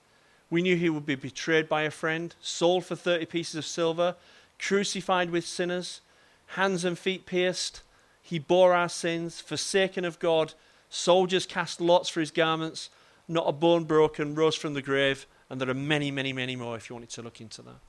We 0.50 0.64
knew 0.64 0.76
he 0.76 0.90
would 0.90 1.06
be 1.06 1.14
betrayed 1.14 1.70
by 1.70 1.84
a 1.84 1.92
friend, 1.92 2.34
sold 2.42 2.84
for 2.84 2.96
30 2.96 3.28
pieces 3.28 3.54
of 3.54 3.64
silver, 3.64 4.16
crucified 4.58 5.30
with 5.30 5.46
sinners, 5.46 6.02
hands 6.48 6.84
and 6.84 6.98
feet 6.98 7.28
pierced. 7.28 7.84
He 8.24 8.40
bore 8.40 8.74
our 8.74 8.90
sins, 8.90 9.40
forsaken 9.40 10.04
of 10.04 10.18
God. 10.18 10.56
Soldiers 10.90 11.46
cast 11.46 11.80
lots 11.80 12.10
for 12.10 12.22
his 12.22 12.32
garments, 12.32 12.90
not 13.28 13.48
a 13.48 13.52
bone 13.52 13.84
broken, 13.84 14.34
rose 14.34 14.56
from 14.56 14.74
the 14.74 14.82
grave. 14.82 15.28
And 15.48 15.62
there 15.62 15.70
are 15.70 15.76
many, 15.76 16.10
many, 16.10 16.34
many 16.34 16.56
more 16.56 16.76
if 16.76 16.90
you 16.90 16.96
wanted 16.96 17.12
to 17.12 17.22
look 17.22 17.40
into 17.40 17.62
that. 17.62 17.82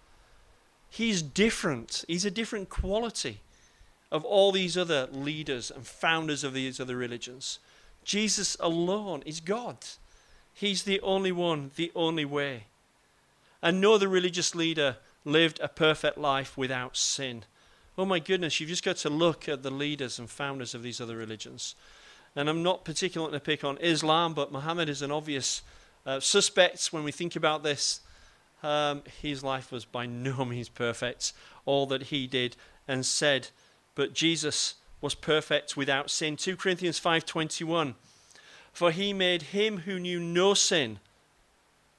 He's 0.91 1.23
different. 1.23 2.05
He's 2.07 2.27
a 2.27 2.31
different 2.31 2.69
quality 2.69 3.41
of 4.13 4.27
all 4.27 4.53
these 4.53 4.77
other 4.77 5.09
leaders 5.11 5.71
and 5.71 5.87
founders 5.87 6.45
of 6.45 6.53
these 6.53 6.81
other 6.81 6.99
religions. 6.99 7.61
Jesus 8.05 8.57
alone 8.61 9.23
is 9.27 9.41
God. 9.41 9.79
He's 10.53 10.85
the 10.85 11.01
only 11.01 11.33
one, 11.33 11.73
the 11.77 11.91
only 11.95 12.25
way. 12.25 12.65
And 13.63 13.81
no 13.81 13.95
other 13.95 14.09
religious 14.09 14.55
leader 14.55 14.99
lived 15.25 15.59
a 15.61 15.69
perfect 15.69 16.19
life 16.19 16.57
without 16.57 16.97
sin. 16.97 17.45
Oh 17.97 18.05
my 18.05 18.19
goodness, 18.19 18.61
you've 18.61 18.69
just 18.69 18.85
got 18.85 18.97
to 18.99 19.11
look 19.11 19.49
at 19.49 19.63
the 19.63 19.71
leaders 19.71 20.19
and 20.19 20.29
founders 20.29 20.75
of 20.75 20.83
these 20.83 21.01
other 21.01 21.17
religions. 21.17 21.75
And 22.37 22.49
I'm 22.49 22.63
not 22.63 22.85
particularly 22.85 23.31
going 23.31 23.41
to 23.41 23.45
pick 23.45 23.65
on 23.65 23.79
Islam, 23.79 24.35
but 24.35 24.53
Muhammad 24.53 24.89
is 24.89 25.03
an 25.03 25.13
obvious 25.13 25.63
uh, 26.05 26.21
suspect 26.21 26.89
when 26.89 27.05
we 27.05 27.13
think 27.13 27.37
about 27.37 27.63
this. 27.63 28.01
Um, 28.63 29.03
his 29.23 29.45
life 29.45 29.71
was 29.71 29.85
by 29.85 30.07
no 30.07 30.45
means 30.45 30.69
perfect, 30.69 31.33
all 31.65 31.87
that 31.87 32.05
he 32.05 32.27
did 32.27 32.57
and 32.89 33.07
said. 33.07 33.49
But 33.95 34.15
Jesus 34.15 34.75
was 35.05 35.15
perfect 35.15 35.77
without 35.77 36.11
sin. 36.11 36.35
2 36.35 36.57
Corinthians 36.57 36.99
5:21 36.99 37.95
For 38.73 38.91
he 38.91 39.13
made 39.13 39.53
him 39.53 39.81
who 39.81 40.01
knew 40.01 40.19
no 40.19 40.55
sin 40.55 40.99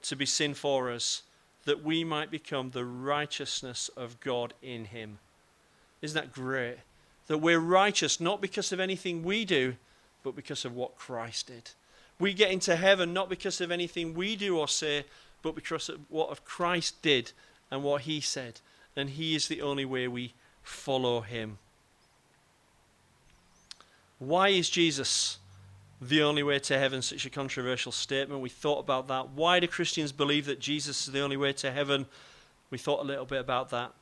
to 0.02 0.16
be 0.16 0.26
sin 0.26 0.54
for 0.54 0.90
us 0.90 1.22
that 1.66 1.84
we 1.84 2.02
might 2.02 2.32
become 2.32 2.70
the 2.70 2.84
righteousness 2.84 3.88
of 3.96 4.18
God 4.18 4.54
in 4.60 4.86
him. 4.86 5.20
Isn't 6.02 6.20
that 6.20 6.32
great? 6.32 6.78
That 7.28 7.38
we're 7.38 7.60
righteous 7.60 8.18
not 8.18 8.40
because 8.40 8.72
of 8.72 8.80
anything 8.80 9.22
we 9.22 9.44
do, 9.44 9.76
but 10.24 10.34
because 10.34 10.64
of 10.64 10.74
what 10.74 10.96
Christ 10.96 11.46
did. 11.46 11.70
We 12.18 12.34
get 12.34 12.50
into 12.50 12.74
heaven 12.74 13.12
not 13.12 13.28
because 13.28 13.60
of 13.60 13.70
anything 13.70 14.14
we 14.14 14.34
do 14.34 14.58
or 14.58 14.66
say, 14.66 15.04
but 15.42 15.54
because 15.54 15.88
of 15.88 16.00
what 16.08 16.44
Christ 16.44 17.00
did 17.02 17.30
and 17.70 17.84
what 17.84 18.02
he 18.02 18.20
said. 18.20 18.60
And 18.96 19.10
he 19.10 19.36
is 19.36 19.46
the 19.46 19.62
only 19.62 19.84
way 19.84 20.08
we 20.08 20.34
follow 20.64 21.20
him. 21.20 21.58
Why 24.18 24.48
is 24.48 24.70
Jesus 24.70 25.38
the 26.00 26.22
only 26.22 26.42
way 26.42 26.58
to 26.60 26.78
heaven? 26.78 27.02
Such 27.02 27.26
a 27.26 27.30
controversial 27.30 27.92
statement. 27.92 28.40
We 28.40 28.48
thought 28.48 28.80
about 28.80 29.08
that. 29.08 29.30
Why 29.30 29.60
do 29.60 29.66
Christians 29.66 30.12
believe 30.12 30.46
that 30.46 30.60
Jesus 30.60 31.06
is 31.06 31.12
the 31.12 31.20
only 31.20 31.36
way 31.36 31.52
to 31.54 31.70
heaven? 31.70 32.06
We 32.70 32.78
thought 32.78 33.00
a 33.00 33.04
little 33.04 33.26
bit 33.26 33.40
about 33.40 33.70
that. 33.70 33.92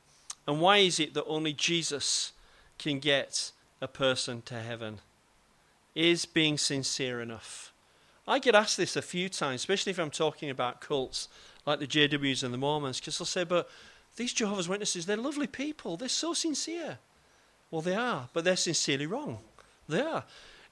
And 0.47 0.61
why 0.61 0.77
is 0.77 0.99
it 0.99 1.13
that 1.13 1.25
only 1.25 1.53
Jesus 1.53 2.31
can 2.77 2.99
get 2.99 3.51
a 3.81 3.87
person 3.87 4.41
to 4.43 4.55
heaven? 4.55 4.99
Is 5.93 6.25
being 6.25 6.57
sincere 6.57 7.21
enough? 7.21 7.71
I 8.27 8.39
get 8.39 8.55
asked 8.55 8.77
this 8.77 8.95
a 8.95 9.01
few 9.01 9.29
times, 9.29 9.61
especially 9.61 9.91
if 9.91 9.99
I'm 9.99 10.11
talking 10.11 10.49
about 10.49 10.81
cults 10.81 11.27
like 11.65 11.79
the 11.79 11.87
JWs 11.87 12.43
and 12.43 12.53
the 12.53 12.57
Mormons, 12.57 12.99
because 12.99 13.17
they'll 13.17 13.25
say, 13.25 13.43
but 13.43 13.69
these 14.15 14.33
Jehovah's 14.33 14.69
Witnesses, 14.69 15.05
they're 15.05 15.17
lovely 15.17 15.47
people. 15.47 15.97
They're 15.97 16.09
so 16.09 16.33
sincere. 16.33 16.99
Well, 17.69 17.81
they 17.81 17.95
are, 17.95 18.29
but 18.33 18.43
they're 18.43 18.55
sincerely 18.55 19.05
wrong. 19.05 19.39
They 19.87 20.01
are. 20.01 20.23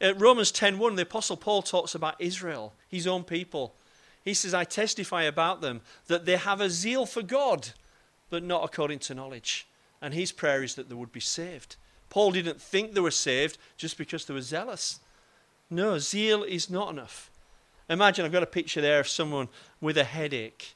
At 0.01 0.19
Romans 0.19 0.51
10.1, 0.51 0.95
the 0.95 1.03
Apostle 1.03 1.37
Paul 1.37 1.61
talks 1.61 1.95
about 1.95 2.19
Israel, 2.19 2.73
his 2.87 3.07
own 3.07 3.23
people. 3.23 3.73
He 4.23 4.33
says, 4.33 4.53
I 4.53 4.63
testify 4.63 5.23
about 5.23 5.61
them 5.61 5.81
that 6.07 6.25
they 6.25 6.37
have 6.37 6.61
a 6.61 6.69
zeal 6.69 7.05
for 7.05 7.21
God, 7.21 7.69
but 8.29 8.43
not 8.43 8.63
according 8.63 8.99
to 8.99 9.15
knowledge. 9.15 9.67
And 10.01 10.13
his 10.13 10.31
prayer 10.31 10.63
is 10.63 10.75
that 10.75 10.89
they 10.89 10.95
would 10.95 11.11
be 11.11 11.19
saved. 11.19 11.75
Paul 12.09 12.31
didn't 12.31 12.61
think 12.61 12.93
they 12.93 13.01
were 13.01 13.11
saved 13.11 13.57
just 13.77 13.97
because 13.97 14.25
they 14.25 14.33
were 14.33 14.41
zealous. 14.41 14.99
No, 15.69 15.97
zeal 15.97 16.43
is 16.43 16.69
not 16.69 16.91
enough. 16.91 17.31
Imagine, 17.89 18.25
I've 18.25 18.31
got 18.31 18.43
a 18.43 18.47
picture 18.47 18.81
there 18.81 18.99
of 18.99 19.07
someone 19.07 19.49
with 19.81 19.97
a 19.97 20.03
headache. 20.03 20.75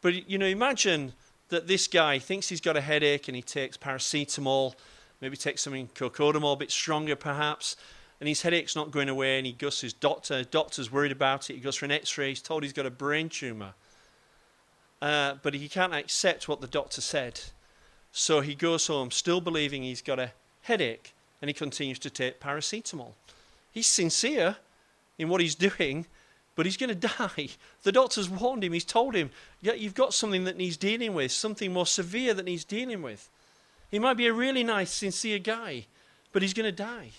But, 0.00 0.28
you 0.28 0.38
know, 0.38 0.46
imagine 0.46 1.12
that 1.48 1.68
this 1.68 1.86
guy 1.86 2.18
thinks 2.18 2.48
he's 2.48 2.60
got 2.60 2.76
a 2.76 2.80
headache 2.80 3.28
and 3.28 3.36
he 3.36 3.42
takes 3.42 3.76
paracetamol 3.76 4.74
maybe 5.22 5.36
take 5.36 5.58
something 5.58 5.88
cocodamol, 5.94 6.52
a 6.52 6.56
bit 6.56 6.70
stronger 6.70 7.16
perhaps, 7.16 7.76
and 8.20 8.28
his 8.28 8.42
headache's 8.42 8.76
not 8.76 8.90
going 8.90 9.08
away, 9.08 9.38
and 9.38 9.46
he 9.46 9.52
goes 9.52 9.78
to 9.78 9.86
his 9.86 9.92
doctor. 9.94 10.44
Doctor's 10.44 10.92
worried 10.92 11.12
about 11.12 11.48
it. 11.48 11.54
He 11.54 11.60
goes 11.60 11.76
for 11.76 11.86
an 11.86 11.92
X-ray. 11.92 12.30
He's 12.30 12.42
told 12.42 12.64
he's 12.64 12.72
got 12.72 12.86
a 12.86 12.90
brain 12.90 13.28
tumor, 13.28 13.74
uh, 15.00 15.36
but 15.42 15.54
he 15.54 15.68
can't 15.68 15.94
accept 15.94 16.48
what 16.48 16.60
the 16.60 16.66
doctor 16.66 17.00
said. 17.00 17.40
So 18.10 18.40
he 18.40 18.54
goes 18.54 18.88
home, 18.88 19.10
still 19.10 19.40
believing 19.40 19.82
he's 19.82 20.02
got 20.02 20.18
a 20.18 20.32
headache, 20.62 21.14
and 21.40 21.48
he 21.48 21.54
continues 21.54 21.98
to 22.00 22.10
take 22.10 22.40
paracetamol. 22.40 23.12
He's 23.70 23.86
sincere 23.86 24.56
in 25.18 25.28
what 25.28 25.40
he's 25.40 25.54
doing, 25.54 26.06
but 26.56 26.66
he's 26.66 26.76
going 26.76 26.90
to 26.96 27.08
die. 27.08 27.48
The 27.84 27.92
doctor's 27.92 28.28
warned 28.28 28.64
him. 28.64 28.72
He's 28.72 28.84
told 28.84 29.14
him, 29.14 29.30
yeah, 29.60 29.72
you've 29.72 29.94
got 29.94 30.14
something 30.14 30.44
that 30.44 30.56
needs 30.56 30.76
dealing 30.76 31.14
with, 31.14 31.30
something 31.30 31.72
more 31.72 31.86
severe 31.86 32.34
that 32.34 32.44
needs 32.44 32.64
dealing 32.64 33.02
with. 33.02 33.30
He 33.92 33.98
might 33.98 34.16
be 34.16 34.26
a 34.26 34.32
really 34.32 34.64
nice, 34.64 34.90
sincere 34.90 35.38
guy, 35.38 35.84
but 36.32 36.40
he's 36.40 36.54
going 36.54 36.64
to 36.64 36.72
die. 36.72 37.10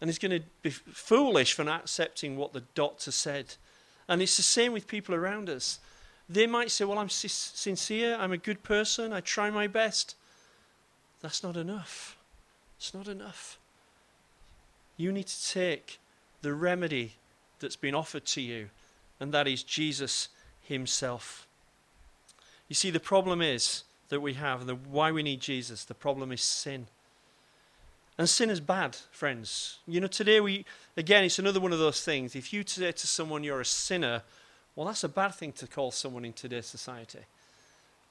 And 0.00 0.08
he's 0.08 0.18
going 0.18 0.38
to 0.38 0.46
be 0.60 0.68
foolish 0.68 1.54
for 1.54 1.64
not 1.64 1.80
accepting 1.80 2.36
what 2.36 2.52
the 2.52 2.64
doctor 2.74 3.10
said. 3.10 3.54
And 4.06 4.20
it's 4.20 4.36
the 4.36 4.42
same 4.42 4.74
with 4.74 4.86
people 4.86 5.14
around 5.14 5.48
us. 5.48 5.80
They 6.28 6.46
might 6.46 6.70
say, 6.70 6.84
Well, 6.84 6.98
I'm 6.98 7.08
sincere, 7.08 8.16
I'm 8.16 8.32
a 8.32 8.36
good 8.36 8.62
person, 8.62 9.14
I 9.14 9.20
try 9.20 9.48
my 9.48 9.66
best. 9.66 10.14
That's 11.22 11.42
not 11.42 11.56
enough. 11.56 12.18
It's 12.76 12.92
not 12.92 13.08
enough. 13.08 13.58
You 14.98 15.10
need 15.10 15.28
to 15.28 15.48
take 15.48 16.00
the 16.42 16.52
remedy 16.52 17.14
that's 17.60 17.76
been 17.76 17.94
offered 17.94 18.26
to 18.26 18.42
you, 18.42 18.68
and 19.20 19.32
that 19.32 19.48
is 19.48 19.62
Jesus 19.62 20.28
Himself. 20.60 21.46
You 22.68 22.74
see, 22.74 22.90
the 22.90 23.00
problem 23.00 23.40
is 23.40 23.84
that 24.12 24.20
we 24.20 24.34
have 24.34 24.60
and 24.60 24.68
the, 24.68 24.74
why 24.74 25.10
we 25.10 25.22
need 25.22 25.40
Jesus. 25.40 25.84
The 25.84 25.94
problem 25.94 26.30
is 26.30 26.42
sin. 26.42 26.86
And 28.18 28.28
sin 28.28 28.50
is 28.50 28.60
bad, 28.60 28.96
friends. 29.10 29.78
You 29.86 30.00
know, 30.00 30.06
today 30.06 30.40
we, 30.40 30.64
again, 30.96 31.24
it's 31.24 31.38
another 31.38 31.60
one 31.60 31.72
of 31.72 31.78
those 31.78 32.04
things. 32.04 32.36
If 32.36 32.52
you 32.52 32.62
say 32.66 32.92
to 32.92 33.06
someone 33.06 33.42
you're 33.42 33.62
a 33.62 33.64
sinner, 33.64 34.22
well, 34.76 34.86
that's 34.86 35.02
a 35.02 35.08
bad 35.08 35.34
thing 35.34 35.52
to 35.52 35.66
call 35.66 35.90
someone 35.90 36.24
in 36.24 36.32
today's 36.32 36.66
society. 36.66 37.20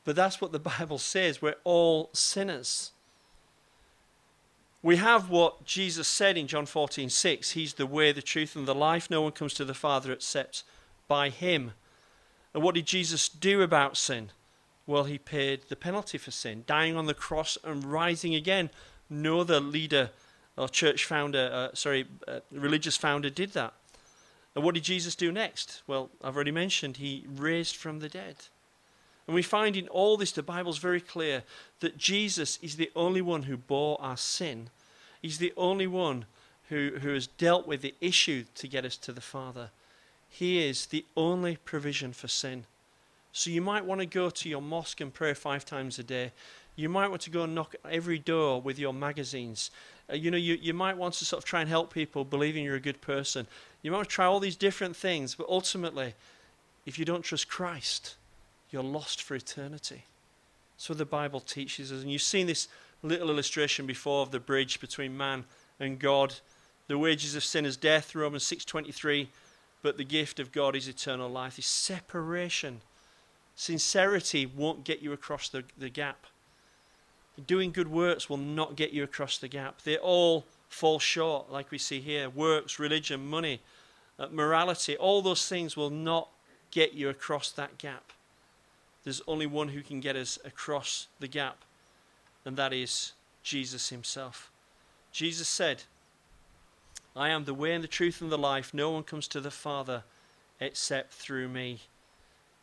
But 0.03 0.15
that's 0.15 0.41
what 0.41 0.51
the 0.51 0.59
Bible 0.79 0.97
says. 0.97 1.41
We're 1.41 1.55
all 1.63 2.09
sinners. 2.13 2.91
We 4.83 4.95
have 4.97 5.29
what 5.29 5.63
Jesus 5.63 6.07
said 6.07 6.37
in 6.37 6.47
John 6.47 6.65
14, 6.65 7.09
6. 7.09 7.51
He's 7.51 7.75
the 7.75 7.85
way, 7.85 8.11
the 8.11 8.23
truth, 8.23 8.55
and 8.55 8.67
the 8.67 8.73
life. 8.73 9.11
No 9.11 9.21
one 9.21 9.31
comes 9.31 9.53
to 9.53 9.65
the 9.65 9.75
Father 9.75 10.11
except 10.11 10.63
by 11.07 11.29
him. 11.29 11.73
And 12.53 12.63
what 12.63 12.73
did 12.73 12.87
Jesus 12.87 13.29
do 13.29 13.61
about 13.61 13.95
sin? 13.95 14.31
Well, 14.87 15.03
he 15.05 15.17
paid 15.17 15.61
the 15.69 15.75
penalty 15.75 16.17
for 16.17 16.31
sin, 16.31 16.63
dying 16.65 16.95
on 16.95 17.05
the 17.05 17.13
cross 17.13 17.57
and 17.63 17.83
rising 17.85 18.35
again. 18.35 18.69
No 19.09 19.41
other 19.41 19.59
leader 19.59 20.09
or 20.57 20.67
church 20.67 21.05
founder, 21.05 21.49
uh, 21.51 21.75
sorry, 21.75 22.07
uh, 22.27 22.39
religious 22.51 22.97
founder 22.97 23.29
did 23.29 23.53
that. 23.53 23.73
And 24.55 24.63
what 24.63 24.75
did 24.75 24.83
Jesus 24.83 25.15
do 25.15 25.31
next? 25.31 25.81
Well, 25.87 26.09
I've 26.23 26.35
already 26.35 26.51
mentioned 26.51 26.97
he 26.97 27.25
raised 27.27 27.75
from 27.75 27.99
the 27.99 28.09
dead. 28.09 28.35
And 29.27 29.35
we 29.35 29.43
find 29.43 29.77
in 29.77 29.87
all 29.87 30.17
this, 30.17 30.31
the 30.31 30.43
Bible's 30.43 30.79
very 30.79 30.99
clear 30.99 31.43
that 31.79 31.97
Jesus 31.97 32.59
is 32.61 32.75
the 32.75 32.91
only 32.95 33.21
one 33.21 33.43
who 33.43 33.55
bore 33.55 34.01
our 34.01 34.17
sin. 34.17 34.69
He's 35.21 35.37
the 35.37 35.53
only 35.55 35.87
one 35.87 36.25
who, 36.69 36.97
who 37.01 37.13
has 37.13 37.27
dealt 37.27 37.67
with 37.67 37.81
the 37.81 37.95
issue 38.01 38.45
to 38.55 38.67
get 38.67 38.83
us 38.83 38.97
to 38.97 39.13
the 39.13 39.21
Father. 39.21 39.69
He 40.27 40.65
is 40.65 40.87
the 40.87 41.05
only 41.15 41.57
provision 41.57 42.13
for 42.13 42.27
sin. 42.27 42.65
So 43.33 43.49
you 43.49 43.61
might 43.61 43.85
want 43.85 44.01
to 44.01 44.05
go 44.05 44.29
to 44.29 44.49
your 44.49 44.61
mosque 44.61 45.01
and 45.01 45.13
pray 45.13 45.33
five 45.33 45.65
times 45.65 45.99
a 45.99 46.03
day. 46.03 46.31
You 46.75 46.89
might 46.89 47.09
want 47.09 47.21
to 47.23 47.29
go 47.29 47.43
and 47.43 47.55
knock 47.55 47.75
every 47.89 48.19
door 48.19 48.61
with 48.61 48.79
your 48.79 48.93
magazines. 48.93 49.71
Uh, 50.09 50.15
you 50.15 50.31
know, 50.31 50.37
you, 50.37 50.57
you 50.61 50.73
might 50.73 50.97
want 50.97 51.13
to 51.15 51.25
sort 51.25 51.43
of 51.43 51.45
try 51.45 51.61
and 51.61 51.69
help 51.69 51.93
people 51.93 52.25
believing 52.25 52.63
you're 52.63 52.75
a 52.75 52.81
good 52.81 53.01
person. 53.01 53.47
You 53.81 53.91
might 53.91 53.97
want 53.97 54.09
to 54.09 54.15
try 54.15 54.25
all 54.25 54.39
these 54.39 54.55
different 54.55 54.95
things, 54.95 55.35
but 55.35 55.47
ultimately, 55.47 56.13
if 56.85 56.97
you 56.97 57.05
don't 57.05 57.23
trust 57.23 57.47
Christ, 57.47 58.15
you're 58.69 58.83
lost 58.83 59.21
for 59.21 59.35
eternity. 59.35 60.05
So 60.77 60.93
the 60.93 61.05
Bible 61.05 61.39
teaches 61.39 61.91
us. 61.91 62.01
And 62.01 62.11
you've 62.11 62.21
seen 62.21 62.47
this 62.47 62.67
little 63.03 63.29
illustration 63.29 63.85
before 63.85 64.21
of 64.23 64.31
the 64.31 64.39
bridge 64.39 64.79
between 64.79 65.15
man 65.15 65.45
and 65.79 65.99
God. 65.99 66.35
The 66.87 66.97
wages 66.97 67.35
of 67.35 67.43
sin 67.43 67.65
is 67.65 67.77
death, 67.77 68.15
Romans 68.15 68.43
6.23, 68.43 69.27
but 69.81 69.97
the 69.97 70.03
gift 70.03 70.39
of 70.39 70.51
God 70.51 70.75
is 70.75 70.87
eternal 70.87 71.29
life. 71.29 71.55
This 71.55 71.65
separation. 71.65 72.81
Sincerity 73.61 74.47
won't 74.47 74.83
get 74.83 75.03
you 75.03 75.13
across 75.13 75.47
the, 75.47 75.63
the 75.77 75.87
gap. 75.87 76.25
Doing 77.45 77.71
good 77.71 77.89
works 77.89 78.27
will 78.27 78.37
not 78.37 78.75
get 78.75 78.89
you 78.89 79.03
across 79.03 79.37
the 79.37 79.47
gap. 79.47 79.83
They 79.83 79.97
all 79.97 80.45
fall 80.67 80.97
short, 80.97 81.51
like 81.51 81.69
we 81.69 81.77
see 81.77 82.01
here. 82.01 82.27
Works, 82.27 82.79
religion, 82.79 83.27
money, 83.27 83.61
uh, 84.17 84.29
morality, 84.31 84.97
all 84.97 85.21
those 85.21 85.47
things 85.47 85.77
will 85.77 85.91
not 85.91 86.29
get 86.71 86.95
you 86.95 87.07
across 87.07 87.51
that 87.51 87.77
gap. 87.77 88.13
There's 89.03 89.21
only 89.27 89.45
one 89.45 89.67
who 89.67 89.83
can 89.83 89.99
get 89.99 90.15
us 90.15 90.39
across 90.43 91.05
the 91.19 91.27
gap, 91.27 91.57
and 92.43 92.57
that 92.57 92.73
is 92.73 93.13
Jesus 93.43 93.89
himself. 93.89 94.49
Jesus 95.11 95.47
said, 95.47 95.83
I 97.15 97.29
am 97.29 97.45
the 97.45 97.53
way 97.53 97.75
and 97.75 97.83
the 97.83 97.87
truth 97.87 98.21
and 98.21 98.31
the 98.31 98.39
life. 98.39 98.73
No 98.73 98.89
one 98.89 99.03
comes 99.03 99.27
to 99.27 99.39
the 99.39 99.51
Father 99.51 100.01
except 100.59 101.13
through 101.13 101.47
me. 101.47 101.81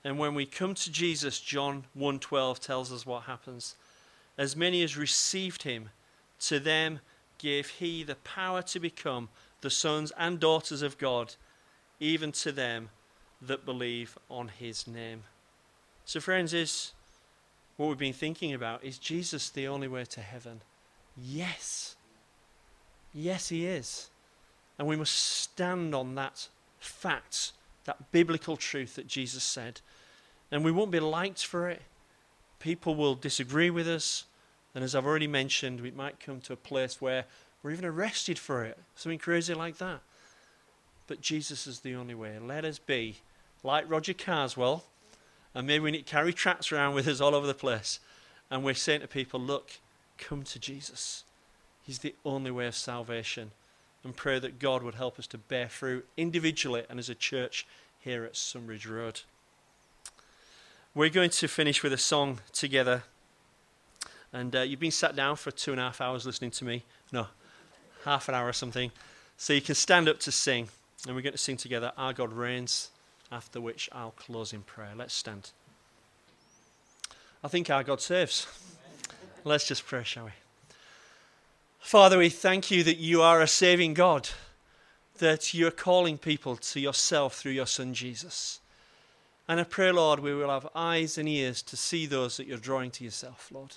And 0.08 0.18
when 0.18 0.34
we 0.34 0.46
come 0.46 0.74
to 0.74 0.90
Jesus, 0.90 1.38
John 1.38 1.84
1:12 1.94 2.60
tells 2.60 2.90
us 2.90 3.04
what 3.04 3.24
happens. 3.24 3.76
As 4.38 4.56
many 4.56 4.82
as 4.82 4.96
received 4.96 5.64
him, 5.64 5.90
to 6.46 6.58
them 6.58 7.00
gave 7.36 7.68
he 7.68 8.04
the 8.04 8.14
power 8.14 8.62
to 8.62 8.80
become 8.80 9.28
the 9.60 9.68
sons 9.68 10.10
and 10.16 10.40
daughters 10.40 10.80
of 10.80 10.96
God, 10.96 11.34
even 12.00 12.32
to 12.32 12.52
them 12.52 12.88
that 13.42 13.66
believe 13.66 14.16
on 14.30 14.48
his 14.48 14.86
name. 14.86 15.24
So, 16.06 16.20
friends, 16.20 16.54
is 16.54 16.94
what 17.76 17.88
we've 17.88 17.98
been 17.98 18.14
thinking 18.14 18.54
about 18.54 18.82
is 18.82 18.96
Jesus 18.96 19.50
the 19.50 19.68
only 19.68 19.88
way 19.88 20.06
to 20.06 20.22
heaven? 20.22 20.62
Yes. 21.18 21.96
Yes, 23.12 23.50
he 23.50 23.66
is. 23.66 24.08
And 24.78 24.88
we 24.88 24.96
must 24.96 25.14
stand 25.14 25.94
on 25.94 26.14
that 26.14 26.48
fact, 26.78 27.52
that 27.84 28.10
biblical 28.10 28.56
truth 28.56 28.94
that 28.94 29.06
Jesus 29.06 29.44
said. 29.44 29.82
And 30.50 30.64
we 30.64 30.72
won't 30.72 30.90
be 30.90 31.00
liked 31.00 31.44
for 31.44 31.68
it. 31.68 31.82
People 32.58 32.94
will 32.94 33.14
disagree 33.14 33.70
with 33.70 33.88
us. 33.88 34.24
And 34.74 34.82
as 34.82 34.94
I've 34.94 35.06
already 35.06 35.26
mentioned, 35.26 35.80
we 35.80 35.90
might 35.90 36.20
come 36.20 36.40
to 36.42 36.52
a 36.52 36.56
place 36.56 37.00
where 37.00 37.24
we're 37.62 37.72
even 37.72 37.84
arrested 37.84 38.38
for 38.38 38.64
it. 38.64 38.78
Something 38.94 39.18
crazy 39.18 39.54
like 39.54 39.78
that. 39.78 40.00
But 41.06 41.20
Jesus 41.20 41.66
is 41.66 41.80
the 41.80 41.94
only 41.94 42.14
way. 42.14 42.38
Let 42.38 42.64
us 42.64 42.78
be 42.78 43.16
like 43.62 43.90
Roger 43.90 44.14
Carswell 44.14 44.84
and 45.54 45.66
maybe 45.66 45.82
we 45.84 45.90
need 45.90 46.06
to 46.06 46.12
carry 46.12 46.32
tracts 46.32 46.70
around 46.70 46.94
with 46.94 47.08
us 47.08 47.20
all 47.20 47.34
over 47.34 47.46
the 47.46 47.54
place. 47.54 48.00
And 48.50 48.62
we're 48.62 48.74
saying 48.74 49.00
to 49.00 49.08
people, 49.08 49.40
look, 49.40 49.72
come 50.16 50.42
to 50.44 50.58
Jesus. 50.58 51.24
He's 51.82 51.98
the 51.98 52.14
only 52.24 52.50
way 52.50 52.66
of 52.66 52.74
salvation. 52.74 53.50
And 54.04 54.14
pray 54.14 54.38
that 54.38 54.60
God 54.60 54.82
would 54.82 54.94
help 54.94 55.18
us 55.18 55.26
to 55.28 55.38
bear 55.38 55.68
fruit 55.68 56.06
individually 56.16 56.84
and 56.88 56.98
as 56.98 57.08
a 57.08 57.14
church 57.14 57.66
here 57.98 58.24
at 58.24 58.34
Sunbridge 58.34 58.88
Road. 58.88 59.22
We're 60.94 61.10
going 61.10 61.30
to 61.30 61.48
finish 61.48 61.82
with 61.82 61.92
a 61.92 61.98
song 61.98 62.40
together. 62.52 63.02
And 64.32 64.56
uh, 64.56 64.60
you've 64.60 64.80
been 64.80 64.90
sat 64.90 65.14
down 65.14 65.36
for 65.36 65.50
two 65.50 65.72
and 65.72 65.80
a 65.80 65.84
half 65.84 66.00
hours 66.00 66.26
listening 66.26 66.50
to 66.52 66.64
me. 66.64 66.84
No, 67.12 67.26
half 68.04 68.28
an 68.28 68.34
hour 68.34 68.48
or 68.48 68.52
something. 68.52 68.90
So 69.36 69.52
you 69.52 69.60
can 69.60 69.74
stand 69.74 70.08
up 70.08 70.18
to 70.20 70.32
sing. 70.32 70.68
And 71.06 71.14
we're 71.14 71.22
going 71.22 71.32
to 71.32 71.38
sing 71.38 71.56
together, 71.56 71.92
Our 71.96 72.12
God 72.12 72.32
Reigns 72.32 72.90
after 73.30 73.60
which 73.60 73.88
I'll 73.92 74.12
close 74.12 74.52
in 74.52 74.62
prayer. 74.62 74.92
Let's 74.96 75.14
stand. 75.14 75.50
I 77.44 77.48
think 77.48 77.70
our 77.70 77.84
God 77.84 78.00
saves. 78.00 78.46
Let's 79.44 79.66
just 79.66 79.86
pray, 79.86 80.02
shall 80.02 80.24
we? 80.24 80.30
Father, 81.78 82.18
we 82.18 82.28
thank 82.28 82.70
you 82.70 82.82
that 82.84 82.96
you 82.96 83.22
are 83.22 83.40
a 83.40 83.46
saving 83.46 83.94
God, 83.94 84.30
that 85.18 85.54
you're 85.54 85.70
calling 85.70 86.18
people 86.18 86.56
to 86.56 86.80
yourself 86.80 87.36
through 87.36 87.52
your 87.52 87.66
Son 87.66 87.94
Jesus. 87.94 88.60
And 89.48 89.58
I 89.58 89.64
pray, 89.64 89.90
Lord, 89.90 90.20
we 90.20 90.34
will 90.34 90.50
have 90.50 90.68
eyes 90.74 91.16
and 91.16 91.26
ears 91.26 91.62
to 91.62 91.76
see 91.76 92.04
those 92.04 92.36
that 92.36 92.46
you're 92.46 92.58
drawing 92.58 92.90
to 92.92 93.04
yourself, 93.04 93.48
Lord. 93.50 93.76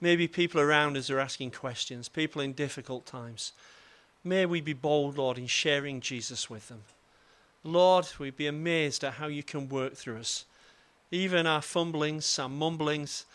Maybe 0.00 0.26
people 0.26 0.60
around 0.60 0.96
us 0.96 1.10
are 1.10 1.20
asking 1.20 1.50
questions, 1.50 2.08
people 2.08 2.40
in 2.40 2.54
difficult 2.54 3.04
times. 3.04 3.52
May 4.24 4.46
we 4.46 4.60
be 4.60 4.72
bold, 4.72 5.18
Lord, 5.18 5.38
in 5.38 5.46
sharing 5.46 6.00
Jesus 6.00 6.48
with 6.48 6.68
them. 6.68 6.82
Lord, 7.62 8.08
we'd 8.18 8.36
be 8.36 8.46
amazed 8.46 9.04
at 9.04 9.14
how 9.14 9.26
you 9.26 9.42
can 9.42 9.68
work 9.68 9.94
through 9.94 10.18
us. 10.18 10.44
Even 11.10 11.46
our 11.46 11.62
fumblings, 11.62 12.38
our 12.38 12.48
mumblings, 12.48 13.26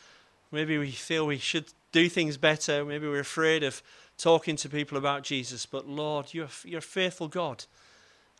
maybe 0.51 0.77
we 0.77 0.91
feel 0.91 1.27
we 1.27 1.37
should 1.37 1.65
do 1.91 2.09
things 2.09 2.37
better, 2.37 2.83
maybe 2.85 3.07
we're 3.07 3.19
afraid 3.19 3.63
of 3.63 3.81
talking 4.17 4.55
to 4.55 4.69
people 4.69 4.97
about 4.97 5.23
Jesus, 5.23 5.65
but 5.65 5.87
Lord, 5.87 6.33
you're, 6.33 6.49
you're 6.63 6.79
a 6.79 6.81
faithful 6.81 7.27
God 7.27 7.65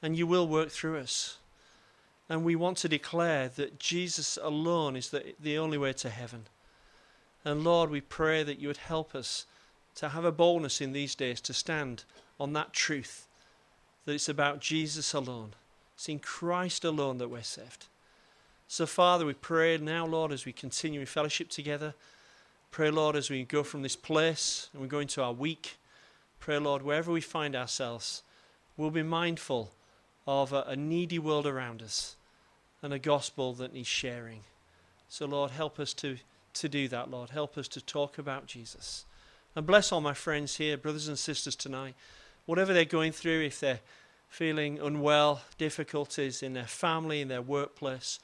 and 0.01 0.17
you 0.17 0.27
will 0.27 0.47
work 0.47 0.69
through 0.69 0.97
us. 0.97 1.37
And 2.31 2.45
we 2.45 2.55
want 2.55 2.77
to 2.77 2.87
declare 2.87 3.49
that 3.49 3.77
Jesus 3.77 4.39
alone 4.41 4.95
is 4.95 5.09
the, 5.09 5.33
the 5.37 5.57
only 5.57 5.77
way 5.77 5.91
to 5.91 6.09
heaven. 6.09 6.45
And 7.43 7.65
Lord, 7.65 7.89
we 7.89 7.99
pray 7.99 8.41
that 8.41 8.57
you 8.57 8.69
would 8.69 8.77
help 8.77 9.13
us 9.13 9.45
to 9.95 10.07
have 10.07 10.23
a 10.23 10.31
boldness 10.31 10.79
in 10.79 10.93
these 10.93 11.13
days 11.13 11.41
to 11.41 11.53
stand 11.53 12.05
on 12.39 12.53
that 12.53 12.71
truth 12.71 13.27
that 14.05 14.13
it's 14.13 14.29
about 14.29 14.61
Jesus 14.61 15.13
alone 15.13 15.55
it's 15.93 16.07
in 16.07 16.19
Christ 16.19 16.85
alone 16.85 17.17
that 17.17 17.27
we're 17.27 17.43
saved. 17.43 17.87
So, 18.69 18.85
Father, 18.85 19.25
we 19.25 19.33
pray 19.33 19.77
now, 19.77 20.05
Lord, 20.05 20.31
as 20.31 20.45
we 20.45 20.53
continue 20.53 21.01
in 21.01 21.07
fellowship 21.07 21.49
together. 21.49 21.95
Pray, 22.71 22.91
Lord, 22.91 23.17
as 23.17 23.29
we 23.29 23.43
go 23.43 23.61
from 23.61 23.81
this 23.81 23.97
place 23.97 24.69
and 24.71 24.81
we 24.81 24.87
go 24.87 24.99
into 24.99 25.21
our 25.21 25.33
week. 25.33 25.79
Pray, 26.39 26.57
Lord, 26.59 26.81
wherever 26.81 27.11
we 27.11 27.19
find 27.19 27.57
ourselves, 27.57 28.23
we'll 28.77 28.89
be 28.89 29.03
mindful 29.03 29.73
of 30.25 30.53
a, 30.53 30.61
a 30.61 30.77
needy 30.77 31.19
world 31.19 31.45
around 31.45 31.81
us 31.81 32.15
and 32.81 32.93
a 32.93 32.99
gospel 32.99 33.53
that 33.53 33.73
needs 33.73 33.87
sharing. 33.87 34.41
So, 35.09 35.25
Lord, 35.25 35.51
help 35.51 35.79
us 35.79 35.93
to, 35.95 36.17
to 36.53 36.69
do 36.69 36.87
that, 36.87 37.11
Lord. 37.11 37.29
Help 37.29 37.57
us 37.57 37.67
to 37.69 37.81
talk 37.81 38.17
about 38.17 38.47
Jesus. 38.47 39.05
And 39.55 39.65
bless 39.65 39.91
all 39.91 40.01
my 40.01 40.13
friends 40.13 40.57
here, 40.57 40.77
brothers 40.77 41.07
and 41.07 41.19
sisters 41.19 41.55
tonight. 41.55 41.95
Whatever 42.45 42.73
they're 42.73 42.85
going 42.85 43.11
through, 43.11 43.41
if 43.41 43.59
they're 43.59 43.81
feeling 44.29 44.79
unwell, 44.79 45.41
difficulties 45.57 46.41
in 46.41 46.53
their 46.53 46.65
family, 46.65 47.21
in 47.21 47.27
their 47.27 47.41
workplace, 47.41 48.19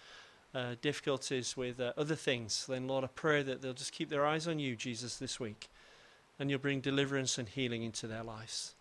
uh, 0.55 0.75
difficulties 0.81 1.57
with 1.57 1.79
uh, 1.79 1.91
other 1.97 2.15
things, 2.15 2.65
then 2.67 2.87
Lord, 2.87 3.03
I 3.03 3.07
pray 3.07 3.43
that 3.43 3.61
they'll 3.61 3.73
just 3.73 3.91
keep 3.91 4.09
their 4.09 4.25
eyes 4.25 4.47
on 4.47 4.57
you, 4.57 4.75
Jesus, 4.75 5.17
this 5.17 5.39
week, 5.39 5.67
and 6.39 6.49
you'll 6.49 6.59
bring 6.59 6.79
deliverance 6.79 7.37
and 7.37 7.49
healing 7.49 7.83
into 7.83 8.07
their 8.07 8.23
lives. 8.23 8.73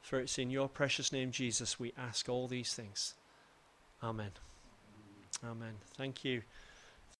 For 0.00 0.18
it's 0.18 0.38
in 0.38 0.50
your 0.50 0.68
precious 0.68 1.12
name, 1.12 1.30
Jesus, 1.30 1.78
we 1.78 1.92
ask 1.98 2.28
all 2.28 2.48
these 2.48 2.72
things. 2.72 3.14
Amen. 4.02 4.30
Amen. 5.44 5.74
Thank 5.96 6.24
you. 6.24 6.42